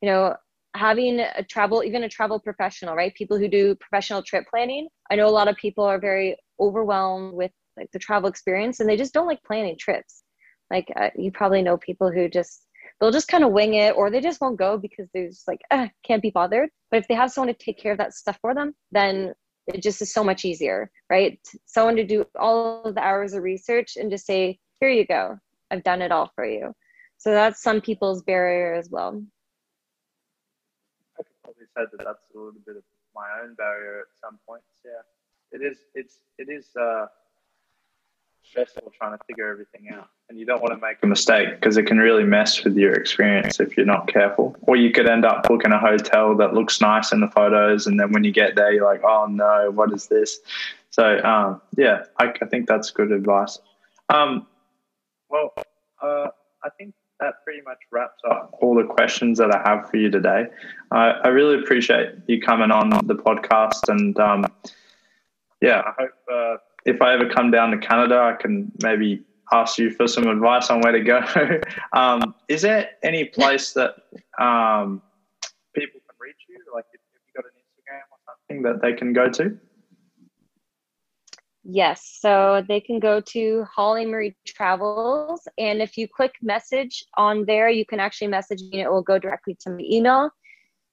you 0.00 0.08
know, 0.08 0.36
having 0.74 1.20
a 1.20 1.42
travel, 1.44 1.82
even 1.82 2.04
a 2.04 2.08
travel 2.08 2.38
professional, 2.40 2.94
right? 2.94 3.14
People 3.14 3.38
who 3.38 3.48
do 3.48 3.74
professional 3.76 4.22
trip 4.22 4.44
planning. 4.48 4.88
I 5.10 5.16
know 5.16 5.28
a 5.28 5.30
lot 5.30 5.48
of 5.48 5.56
people 5.56 5.84
are 5.84 6.00
very 6.00 6.36
overwhelmed 6.60 7.34
with 7.34 7.52
like 7.76 7.90
the 7.92 7.98
travel 7.98 8.28
experience, 8.28 8.80
and 8.80 8.88
they 8.88 8.96
just 8.96 9.14
don't 9.14 9.26
like 9.26 9.42
planning 9.44 9.76
trips. 9.78 10.22
Like 10.70 10.86
uh, 10.96 11.10
you 11.16 11.30
probably 11.30 11.62
know 11.62 11.76
people 11.76 12.10
who 12.10 12.28
just 12.28 12.66
they'll 13.00 13.10
just 13.10 13.28
kind 13.28 13.44
of 13.44 13.52
wing 13.52 13.74
it 13.74 13.94
or 13.96 14.10
they 14.10 14.20
just 14.20 14.40
won't 14.40 14.58
go 14.58 14.78
because 14.78 15.08
they're 15.12 15.28
just 15.28 15.46
like 15.46 15.60
can't 16.04 16.22
be 16.22 16.30
bothered 16.30 16.70
but 16.90 16.98
if 16.98 17.08
they 17.08 17.14
have 17.14 17.30
someone 17.30 17.52
to 17.52 17.64
take 17.64 17.78
care 17.78 17.92
of 17.92 17.98
that 17.98 18.14
stuff 18.14 18.38
for 18.40 18.54
them 18.54 18.74
then 18.92 19.34
it 19.66 19.82
just 19.82 20.00
is 20.00 20.12
so 20.12 20.24
much 20.24 20.44
easier 20.44 20.90
right 21.10 21.38
someone 21.66 21.96
to 21.96 22.04
do 22.04 22.24
all 22.38 22.82
of 22.84 22.94
the 22.94 23.02
hours 23.02 23.34
of 23.34 23.42
research 23.42 23.96
and 23.96 24.10
just 24.10 24.26
say 24.26 24.58
here 24.80 24.90
you 24.90 25.06
go 25.06 25.38
i've 25.70 25.82
done 25.82 26.02
it 26.02 26.12
all 26.12 26.30
for 26.34 26.44
you 26.44 26.74
so 27.18 27.30
that's 27.32 27.62
some 27.62 27.80
people's 27.80 28.22
barrier 28.22 28.74
as 28.74 28.90
well 28.90 29.22
i 31.18 31.22
could 31.22 31.42
probably 31.42 31.64
say 31.64 31.82
that 31.90 32.04
that's 32.04 32.22
a 32.34 32.38
little 32.38 32.52
bit 32.66 32.76
of 32.76 32.82
my 33.14 33.26
own 33.42 33.54
barrier 33.54 34.00
at 34.00 34.06
some 34.20 34.38
points 34.46 34.66
yeah 34.84 35.02
it 35.52 35.62
is 35.62 35.78
it's 35.94 36.18
it 36.38 36.48
is 36.48 36.74
uh 36.76 37.06
stressful 38.48 38.92
trying 38.96 39.16
to 39.16 39.24
figure 39.24 39.50
everything 39.50 39.88
out. 39.92 40.08
And 40.28 40.38
you 40.38 40.46
don't 40.46 40.62
want 40.62 40.74
to 40.74 40.80
make 40.80 40.98
a 41.02 41.06
mistake 41.06 41.54
because 41.54 41.76
it 41.76 41.84
can 41.84 41.98
really 41.98 42.24
mess 42.24 42.62
with 42.64 42.76
your 42.76 42.94
experience 42.94 43.60
if 43.60 43.76
you're 43.76 43.86
not 43.86 44.08
careful. 44.08 44.56
Or 44.62 44.76
you 44.76 44.92
could 44.92 45.08
end 45.08 45.24
up 45.24 45.46
booking 45.46 45.72
a 45.72 45.78
hotel 45.78 46.36
that 46.36 46.54
looks 46.54 46.80
nice 46.80 47.12
in 47.12 47.20
the 47.20 47.28
photos. 47.28 47.86
And 47.86 47.98
then 47.98 48.12
when 48.12 48.24
you 48.24 48.32
get 48.32 48.54
there, 48.54 48.72
you're 48.72 48.84
like, 48.84 49.02
oh 49.04 49.26
no, 49.28 49.70
what 49.72 49.92
is 49.92 50.06
this? 50.06 50.38
So, 50.90 51.22
um, 51.22 51.60
yeah, 51.76 52.04
I, 52.18 52.32
I, 52.40 52.46
think 52.46 52.66
that's 52.66 52.90
good 52.90 53.12
advice. 53.12 53.58
Um, 54.08 54.46
well, 55.28 55.54
uh, 56.02 56.28
I 56.64 56.68
think 56.78 56.94
that 57.20 57.34
pretty 57.44 57.62
much 57.62 57.78
wraps 57.90 58.20
up 58.28 58.54
all 58.60 58.74
the 58.74 58.84
questions 58.84 59.38
that 59.38 59.54
I 59.54 59.62
have 59.68 59.90
for 59.90 59.96
you 59.96 60.10
today. 60.10 60.46
Uh, 60.90 61.14
I 61.24 61.28
really 61.28 61.58
appreciate 61.58 62.10
you 62.26 62.40
coming 62.40 62.70
on 62.70 62.90
the 62.90 63.14
podcast. 63.14 63.88
And 63.88 64.18
um, 64.18 64.46
yeah, 65.60 65.82
I 65.86 65.92
hope. 65.98 66.10
Uh, 66.30 66.56
if 66.84 67.02
I 67.02 67.14
ever 67.14 67.28
come 67.28 67.50
down 67.50 67.72
to 67.72 67.78
Canada, 67.78 68.16
I 68.16 68.40
can 68.40 68.70
maybe 68.82 69.24
ask 69.52 69.78
you 69.78 69.90
for 69.90 70.06
some 70.06 70.26
advice 70.28 70.70
on 70.70 70.80
where 70.80 70.92
to 70.92 71.00
go. 71.00 71.20
um, 71.92 72.34
is 72.48 72.62
there 72.62 72.90
any 73.02 73.24
place 73.24 73.72
that 73.72 73.96
um, 74.38 75.02
people 75.74 76.00
can 76.06 76.16
reach 76.20 76.36
you? 76.48 76.58
Like, 76.72 76.84
if, 76.92 77.00
if 77.14 77.20
you 77.26 77.42
got 77.42 77.44
an 77.44 77.58
Instagram 77.58 78.02
or 78.12 78.18
something 78.26 78.62
that 78.62 78.82
they 78.82 78.92
can 78.92 79.12
go 79.12 79.28
to? 79.30 79.58
Yes, 81.68 82.18
so 82.20 82.62
they 82.68 82.80
can 82.80 83.00
go 83.00 83.20
to 83.32 83.64
Holly 83.64 84.06
Marie 84.06 84.36
Travels, 84.46 85.48
and 85.58 85.82
if 85.82 85.96
you 85.96 86.06
click 86.06 86.32
message 86.40 87.04
on 87.18 87.44
there, 87.44 87.68
you 87.68 87.84
can 87.84 87.98
actually 87.98 88.28
message 88.28 88.62
me. 88.70 88.82
It 88.82 88.90
will 88.90 89.02
go 89.02 89.18
directly 89.18 89.56
to 89.62 89.70
my 89.70 89.80
email, 89.80 90.30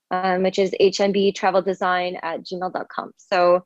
um, 0.09 0.41
which 0.41 0.57
is 0.57 0.73
hmbtraveldesign 0.81 2.17
at 2.23 2.39
gmail.com. 2.41 3.11
So 3.17 3.61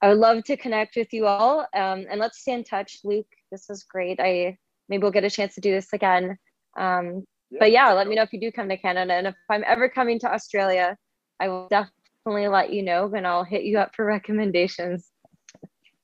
I 0.00 0.10
would 0.10 0.18
love 0.18 0.44
to 0.44 0.56
connect 0.56 0.94
with 0.94 1.12
you 1.12 1.26
all. 1.26 1.60
Um, 1.74 2.06
and 2.08 2.20
let's 2.20 2.40
stay 2.40 2.52
in 2.52 2.62
touch. 2.62 2.98
Luke, 3.02 3.26
this 3.50 3.66
was 3.68 3.82
great. 3.82 4.20
I 4.20 4.56
maybe 4.88 5.02
we'll 5.02 5.10
get 5.10 5.24
a 5.24 5.30
chance 5.30 5.56
to 5.56 5.60
do 5.60 5.72
this 5.72 5.92
again. 5.92 6.38
Um, 6.78 7.24
yeah, 7.50 7.58
but 7.58 7.72
yeah, 7.72 7.92
let 7.92 8.06
me 8.06 8.14
know 8.14 8.22
if 8.22 8.32
you 8.32 8.38
do 8.38 8.52
come 8.52 8.68
to 8.68 8.76
Canada. 8.76 9.14
And 9.14 9.26
if 9.26 9.34
I'm 9.50 9.64
ever 9.66 9.88
coming 9.88 10.20
to 10.20 10.32
Australia, 10.32 10.96
I 11.40 11.48
will 11.48 11.66
definitely 11.68 12.46
let 12.46 12.72
you 12.72 12.82
know 12.84 13.12
and 13.12 13.26
I'll 13.26 13.42
hit 13.42 13.64
you 13.64 13.78
up 13.78 13.96
for 13.96 14.04
recommendations. 14.04 15.10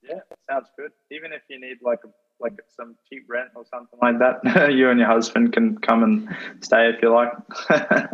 Yeah, 0.03 0.21
sounds 0.49 0.69
good. 0.77 0.91
Even 1.11 1.33
if 1.33 1.43
you 1.49 1.61
need 1.61 1.79
like 1.83 2.01
a, 2.05 2.09
like 2.41 2.59
some 2.75 2.97
cheap 3.09 3.25
rent 3.29 3.51
or 3.55 3.65
something 3.71 3.99
like 4.01 4.19
that, 4.19 4.73
you 4.73 4.91
and 4.91 4.99
your 4.99 5.09
husband 5.09 5.53
can 5.53 5.79
come 5.79 6.03
and 6.03 6.29
stay 6.61 6.89
if 6.89 7.03
you 7.03 7.11
like. 7.11 7.33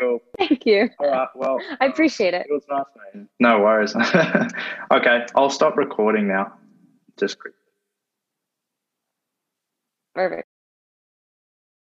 Cool. 0.00 0.18
Thank 0.38 0.64
you. 0.64 0.88
All 0.98 1.08
right. 1.08 1.28
Well, 1.34 1.60
I 1.78 1.84
appreciate 1.86 2.32
it. 2.32 2.46
It 2.48 2.52
was 2.52 2.64
nice, 2.70 2.84
mate. 3.14 3.26
No 3.38 3.60
worries. 3.60 3.94
okay, 4.90 5.26
I'll 5.36 5.50
stop 5.50 5.76
recording 5.76 6.26
now. 6.26 6.54
Just 7.18 7.38
quick. 7.38 7.52
Perfect. 10.14 10.48